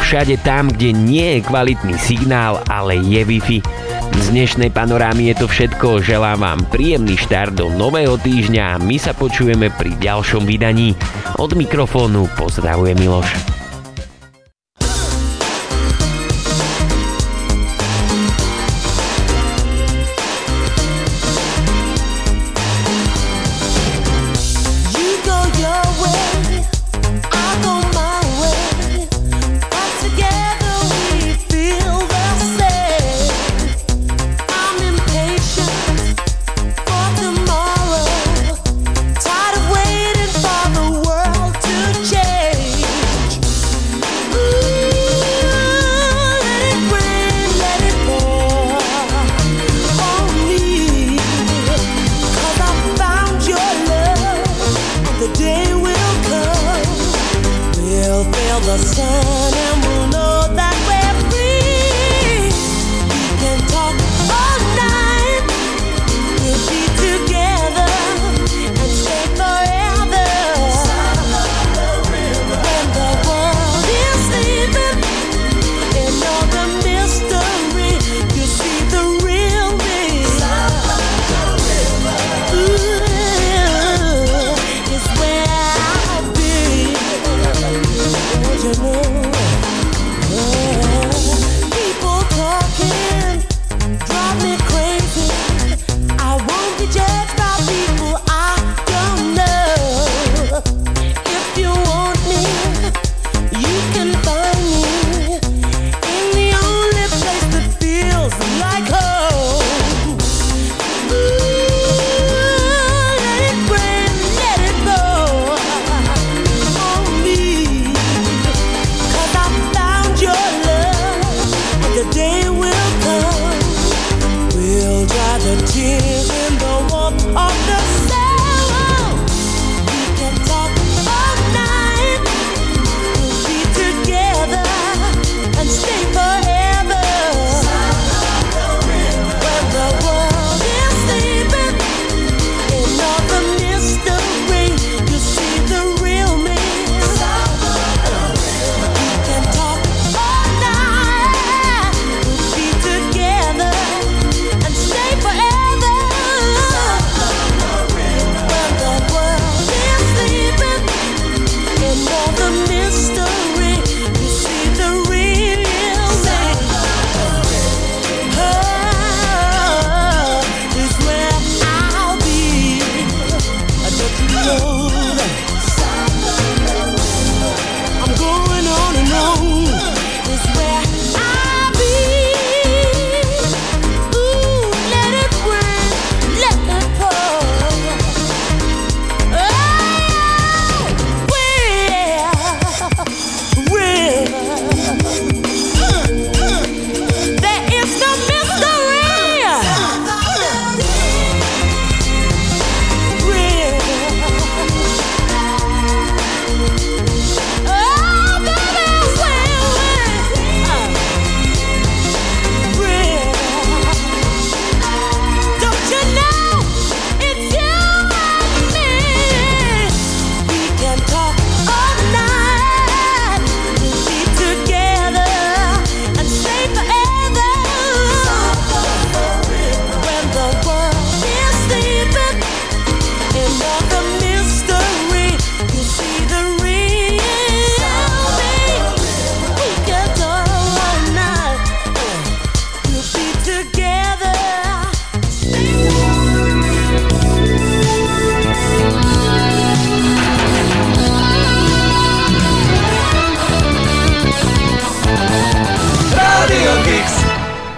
Všade 0.01 0.41
tam, 0.41 0.73
kde 0.73 0.91
nie 0.97 1.37
je 1.37 1.45
kvalitný 1.45 1.95
signál, 2.01 2.65
ale 2.65 2.97
je 2.97 3.21
Wi-Fi. 3.21 3.59
Z 4.11 4.25
dnešnej 4.33 4.73
panorámy 4.73 5.31
je 5.31 5.45
to 5.45 5.47
všetko, 5.47 6.03
želám 6.03 6.43
vám 6.43 6.61
príjemný 6.67 7.15
štart 7.15 7.55
do 7.55 7.71
nového 7.71 8.19
týždňa 8.19 8.75
a 8.75 8.81
my 8.81 8.99
sa 8.99 9.15
počujeme 9.15 9.71
pri 9.71 9.95
ďalšom 9.97 10.43
vydaní. 10.43 10.97
Od 11.39 11.55
mikrofónu 11.55 12.27
pozdravuje 12.35 12.97
Miloš. 12.97 13.60